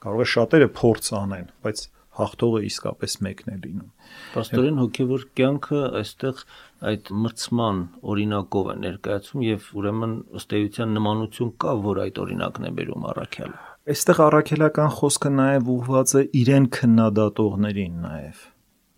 Կարող 0.00 0.20
է 0.24 0.28
շատերը 0.32 0.68
փորձ 0.80 1.08
անեն, 1.20 1.48
բայց 1.64 1.82
հաղթողը 2.20 2.60
իսկապես 2.66 3.16
մեկն 3.24 3.50
է 3.50 3.56
լինում։ 3.64 3.90
Պաստորեն 4.34 4.78
հոգևոր 4.80 5.24
կյանքը 5.40 5.80
այստեղ 6.00 6.44
այդ 6.90 7.10
մրցման 7.24 7.82
օրինակով 8.12 8.70
է 8.70 8.76
ներկայացում 8.84 9.44
եւ 9.46 9.66
ուրեմն 9.80 10.14
ըստ 10.40 10.54
էության 10.60 10.94
նմանություն 10.98 11.52
կա, 11.64 11.74
որ 11.90 12.00
այդ 12.04 12.22
օրինակն 12.24 12.70
է 12.70 12.72
բերում 12.80 13.06
առաքյալը։ 13.10 13.60
Այստեղ 13.90 14.22
առաքելական 14.26 14.90
խոսքը 15.00 15.30
նաեւ 15.40 15.70
ուղղված 15.74 16.14
է 16.20 16.24
իրեն 16.40 16.66
քննադատողներին 16.80 18.00
նաեւ 18.06 18.48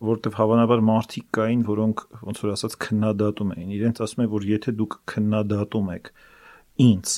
որտեվ 0.03 0.37
հավանաբար 0.39 0.81
մարդիկ 0.83 1.27
կային, 1.37 1.61
որոնք 1.69 2.01
ոնց 2.27 2.41
որ 2.43 2.53
ասած 2.57 2.73
քննադատում 2.83 3.53
էին։ 3.55 3.75
Իրենց 3.77 4.01
ասում 4.03 4.23
են, 4.25 4.31
որ 4.33 4.47
եթե 4.49 4.73
դուք 4.81 4.97
քննադատում 5.13 5.91
եք 5.95 6.11
ինձ, 6.83 7.13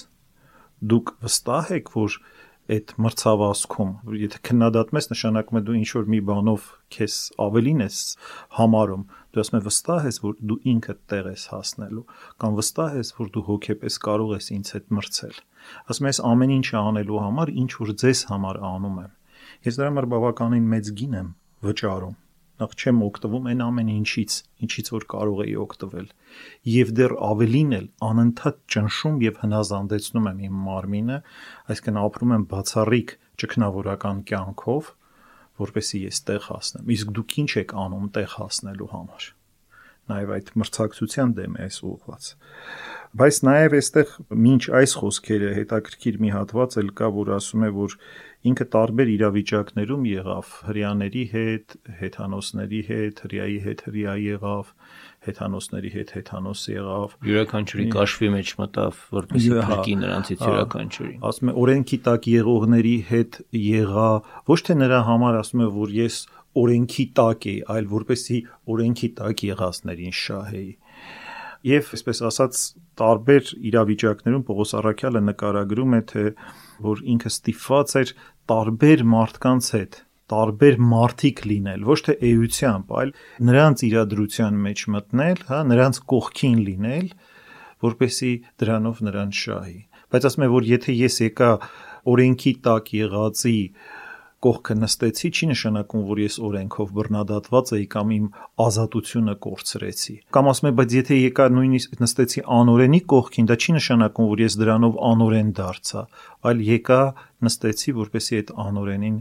դուք 0.93 1.13
վստահ 1.25 1.71
եք, 1.79 1.93
որ 1.95 2.17
այդ 2.65 2.93
մրցավազքում, 3.05 3.91
եթե 4.17 4.39
քննադատում 4.49 4.99
ես, 4.99 5.09
նշանակում 5.11 5.59
է 5.59 5.63
դու 5.67 5.75
ինչ 5.81 5.89
որ 5.95 6.07
մի 6.15 6.21
բանով 6.31 6.69
քեզ 6.97 7.17
ավելին 7.45 7.85
ես 7.85 7.99
համարում, 8.57 9.03
դու 9.35 9.43
ասում 9.45 9.59
ես 9.59 9.67
վստահ 9.67 10.09
ես, 10.09 10.21
որ 10.25 10.35
դու 10.49 10.59
ինքդ 10.73 11.03
տեղ 11.13 11.29
ես 11.35 11.45
հասնելու, 11.53 12.07
կամ 12.41 12.59
վստահ 12.61 12.99
ես, 13.05 13.13
որ 13.21 13.31
դու 13.37 13.45
հոգեպես 13.51 14.01
կարող 14.09 14.35
ես 14.39 14.51
ինձ 14.57 14.73
հետ 14.79 14.91
մրցել։ 14.97 15.39
Ասում 15.93 16.09
ես 16.09 16.23
ամեն 16.33 16.57
ինչը 16.57 16.81
անելու 16.81 17.23
համար, 17.29 17.55
ինչ 17.65 17.71
որ 17.85 17.95
ձեզ 18.05 18.27
համար 18.33 18.61
անում 18.73 19.01
եմ։ 19.05 19.15
Ես 19.69 19.81
դրա 19.81 19.93
համար 19.93 20.13
բավականին 20.15 20.69
մեծ 20.73 20.95
գին 21.01 21.19
եմ 21.21 21.33
վճարում 21.69 22.21
նախ 22.63 22.75
չեմ 22.79 23.01
օգտվում 23.05 23.47
այն 23.51 23.63
ամեն 23.65 23.89
ինչից, 23.95 24.35
ինչից 24.65 24.91
որ 24.95 25.07
կարող 25.11 25.41
էի 25.45 25.55
օգտվել։ 25.65 26.09
Եվ 26.75 26.93
դեռ 26.99 27.15
ավելին 27.29 27.73
էլ 27.79 27.87
անընդհատ 28.09 28.61
ճնշում 28.75 29.17
եւ 29.25 29.41
հնազանդեցնում 29.43 30.29
եմ 30.31 30.43
իմ 30.49 30.61
մարմինը, 30.69 31.19
այսինքն 31.75 32.01
ապրում 32.05 32.35
եմ 32.39 32.47
բացառիկ 32.55 33.17
ճգնավորական 33.45 34.23
կյանքով, 34.31 34.93
որպեսզի 35.65 36.05
ես 36.05 36.23
տեղ 36.31 36.51
հասնեմ։ 36.51 36.95
Իսկ 36.95 37.17
դուք 37.19 37.39
ինչ 37.45 37.51
եք 37.65 37.75
անում 37.85 38.13
տեղ 38.15 38.37
հասնելու 38.39 38.93
համար 38.95 39.33
նաև 40.11 40.35
այդ 40.37 40.53
մրցակցության 40.61 41.35
դեմ 41.39 41.57
է 41.65 41.69
ուղղված։ 41.91 42.29
Բայց 43.15 43.37
նաև 43.47 43.75
այստեղ 43.79 44.13
ինչ 44.35 44.63
այս 44.75 44.93
խոսքերը 44.99 45.51
հետաքրքիր 45.55 46.17
մի 46.19 46.31
հատված 46.35 46.77
էլ 46.83 46.89
կա, 46.99 47.11
որ 47.15 47.29
ասում 47.37 47.63
է, 47.63 47.69
որ 47.77 47.93
ինքը 48.51 48.65
տարբեր 48.75 49.11
իրավիճակներում 49.15 50.09
եղավ 50.11 50.49
հрьяաների 50.69 51.23
հետ, 51.31 51.77
հեթանոսների 52.01 52.81
հետ, 52.91 53.23
հрьяի 53.25 53.55
հետ 53.65 53.85
հрья 53.87 54.17
եղավ, 54.25 54.73
հեթանոսների 55.29 55.93
հետ 55.95 56.13
հեթանոս 56.19 56.65
եղավ։ 56.75 57.15
Յուրաքանչյուրի 57.31 57.87
կաշվի 57.95 58.31
մեջ 58.35 58.53
մտավ, 58.61 59.01
որպես 59.15 59.47
քրկի 59.71 59.95
նրանցից 60.03 60.43
հա, 60.45 60.51
յուրաքանչյուրին։ 60.51 61.25
Ասում 61.31 61.55
է 61.55 61.57
օրենքի 61.65 61.99
տակ 62.11 62.29
եղողների 62.35 62.97
հետ 63.15 63.41
եղա, 63.63 64.11
ոչ 64.51 64.61
թե 64.69 64.77
նրա 64.83 65.01
համար 65.15 65.41
ասում 65.41 65.65
է, 65.65 65.71
որ 65.79 65.95
ես 66.03 66.19
օրենքի 66.63 67.05
տակ 67.19 67.47
էի, 67.51 67.59
այլ 67.75 67.91
որպեսզի 67.95 68.39
օրենքի 68.75 69.11
տակ 69.21 69.45
եղածներին 69.49 70.17
շահեի։ 70.21 70.73
Եվ 71.65 71.93
այսպես 71.97 72.19
ասած 72.29 72.63
տարբեր 73.01 73.53
իրավիճակներում 73.73 74.43
Պողոս 74.49 74.75
Արաքյալը 74.81 75.23
նկարագրում 75.29 75.95
է 75.97 76.01
թե 76.11 76.25
որ 76.85 77.01
ինքը 77.15 77.31
ստիփված 77.35 77.95
էր 78.01 78.13
տարբեր 78.53 79.05
մարդկանց 79.15 79.71
հետ 79.79 80.03
տարբեր 80.33 80.79
մարդիկ 80.81 81.41
լինել, 81.51 81.83
ոչ 81.85 81.99
թե 82.05 82.15
էությամբ, 82.29 82.93
այլ 83.01 83.11
նրանց 83.49 83.83
իրադրության 83.89 84.61
մեջ 84.67 84.85
մտնել, 84.95 85.43
հա, 85.51 85.59
նրանց 85.69 85.99
կողքին 86.13 86.63
լինել, 86.69 87.11
որպեսի 87.85 88.33
դրանով 88.63 89.03
նրան 89.09 89.35
շահի։ 89.41 89.77
Բայց 90.15 90.29
ասում 90.31 90.47
եմ, 90.47 90.55
որ 90.55 90.69
եթե 90.71 90.97
ես 90.97 91.19
եկա 91.25 91.51
օրենքի 92.15 92.53
տակ 92.65 92.91
եղածի 93.05 93.59
կողքը 94.45 94.75
նստեցի, 94.81 95.29
չի 95.35 95.47
նշանակում, 95.51 96.03
որ 96.11 96.21
ես 96.25 96.37
օրենքով 96.49 96.93
բռնադատված 96.99 97.73
էի 97.79 97.87
կամ 97.95 98.15
իմ 98.15 98.27
ազատությունը 98.65 99.35
կորցրեցի։ 99.45 100.17
Կամ 100.37 100.51
ասում 100.53 100.69
եմ, 100.71 100.79
բայց 100.81 100.97
եթե 100.99 101.19
եկա 101.21 101.47
նույնիսկ 101.55 101.99
նստեցի 102.05 102.45
անօրենի 102.59 103.01
կողքին, 103.15 103.49
դա 103.51 103.59
չի 103.65 103.77
նշանակում, 103.79 104.31
որ 104.35 104.45
ես 104.45 104.59
դրանով 104.65 104.99
անօրեն 105.11 105.53
դարձա, 105.61 106.03
այլ 106.51 106.65
եկա 106.75 107.03
նստեցի, 107.49 107.97
որպեսի 108.05 108.41
այդ 108.41 108.55
անօրենին 108.65 109.19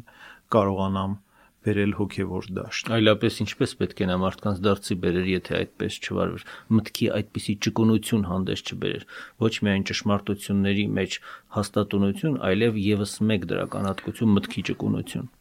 կարողանամ 0.53 1.15
բերել 1.65 1.93
հոգևոր 1.99 2.47
դաշտ։ 2.57 2.91
Այլապես 2.97 3.39
ինչպես 3.43 3.73
պետք 3.81 4.03
է 4.03 4.07
նա 4.09 4.17
մարդկանց 4.23 4.61
դարձի 4.67 4.97
բերեր, 5.03 5.27
եթե 5.33 5.55
այդպես 5.59 5.97
չվարվեր։ 6.03 6.45
Մտքի 6.77 7.07
այդպիսի 7.17 7.55
ճկունություն 7.67 8.27
հանդես 8.29 8.63
չբերեր։ 8.63 9.05
Ոչ 9.43 9.53
միայն 9.67 9.85
ճշմարտությունների 9.89 10.85
մեջ 10.99 11.17
հաստատունություն, 11.57 12.39
այլև 12.53 12.79
եւս 12.83 13.15
մեկ 13.33 13.47
դրականատկություն 13.53 14.33
մտքի 14.37 14.65
ճկունություն։ 14.69 15.31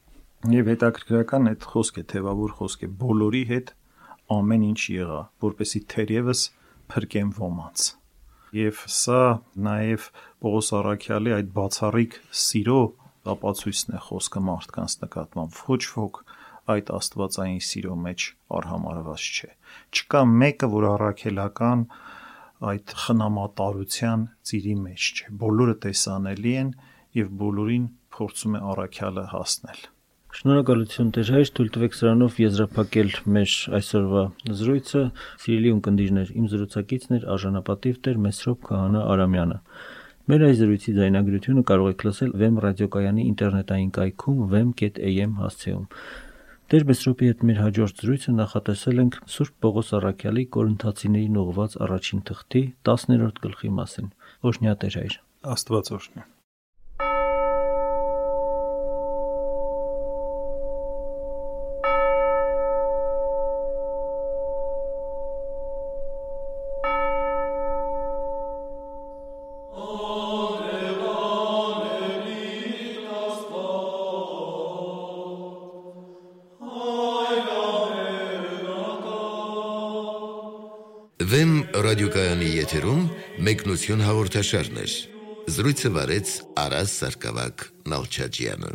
Եվ 0.53 0.73
հետաքրքրական 0.73 1.49
այդ 1.53 1.67
խոսքը 1.71 2.03
թեվավոր 2.13 2.55
խոսք 2.59 2.81
է 2.83 2.89
բոլորի 3.03 3.43
հետ 3.53 3.69
ամեն 4.33 4.65
ինչ 4.73 4.81
եղա, 4.91 5.21
որպեսի 5.45 5.81
թերևս 5.93 6.41
փրկեմ 6.93 7.31
ոմանց։ 7.39 7.85
Եվ 8.53 8.81
սա 8.93 9.21
նաև 9.67 10.09
Պողոս 10.45 10.69
Արաքյալի 10.79 11.33
այդ 11.39 11.53
բացառիկ 11.57 12.19
սիրո 12.43 12.81
ապացույցն 13.33 13.95
է 13.97 14.01
խոսքը 14.07 14.43
մարդկանց 14.49 14.97
նկատմամբ 15.03 15.61
ոչ 15.69 15.83
ոք 15.93 16.21
այդ 16.73 16.93
աստվածային 16.97 17.63
սիրո 17.69 17.97
մեջ 18.07 18.27
արհամարված 18.59 19.29
չէ 19.39 19.51
չկա 19.99 20.23
մեկը 20.43 20.69
որ 20.75 20.87
առաքելական 20.93 21.87
այդ 22.73 22.95
խնամատարության 23.05 24.29
ծիրի 24.51 24.77
մեջ 24.83 25.09
չէ 25.17 25.33
բոլորը 25.43 25.79
տեսանելի 25.87 26.55
են 26.63 26.77
եւ 27.23 27.33
բոլորին 27.43 27.89
փորձում 28.17 28.55
է 28.59 28.63
առաքյալը 28.73 29.27
հասնել 29.33 29.83
Շնորհակալություն 30.33 31.09
Տեր 31.13 31.31
հայր, 31.35 31.49
թույլ 31.57 31.71
տվեք 31.75 31.97
սրանով 31.99 32.37
եզրափակել 32.41 33.11
մեր 33.35 33.57
այսօրվա 33.79 34.23
զրույցը։ 34.61 35.03
Սիրելի 35.43 35.73
ունկնդիրներ, 35.77 36.31
իմ 36.41 36.47
զրուցակիցն 36.53 37.17
էր 37.19 37.27
արժանապատիվ 37.35 37.99
Տեր 38.07 38.23
Մեսրոպ 38.27 38.63
Քահանա 38.71 39.03
Արամյանը։ 39.13 39.59
Մեր 40.31 40.43
այս 40.47 40.59
զրույցի 40.61 40.93
ձայնագրությունը 40.95 41.63
կարող 41.67 41.89
եք 41.93 42.03
լսել 42.07 42.29
Vem 42.39 42.59
ռադիոկայանի 42.63 43.23
ինտերնետային 43.27 43.89
կայքում 43.97 44.43
vem.am 44.53 45.33
հասցեում։ 45.43 45.89
Տեր 46.73 46.87
Բեսրոպի 46.91 47.31
հետ 47.31 47.43
մեր 47.49 47.59
հաջորդ 47.63 48.03
զրույցը 48.05 48.35
նախատեսել 48.37 49.03
ենք 49.03 49.19
Սուրբ 49.35 49.57
Պողոս 49.67 49.91
Առաքյալի 49.99 50.45
Կորինթացիներին 50.59 51.41
ուղված 51.43 51.75
առաջին 51.89 52.23
թղթի 52.31 52.63
10-րդ 52.91 53.43
գլխի 53.49 53.73
մասին։ 53.83 54.15
Օշնյա 54.53 54.77
Տեր 54.87 55.01
հայր։ 55.03 55.19
Աստված 55.57 55.93
օրհնի։ 55.99 56.25
եթերում 82.73 83.01
մեկնություն 83.45 84.01
հաղորդաշարներ։ 84.01 84.93
Զրույցը 85.53 85.91
վարեց 85.93 86.31
Արաս 86.63 86.95
Սարգսակյան 87.03 87.67
Նալչաջյանը։ 87.93 88.71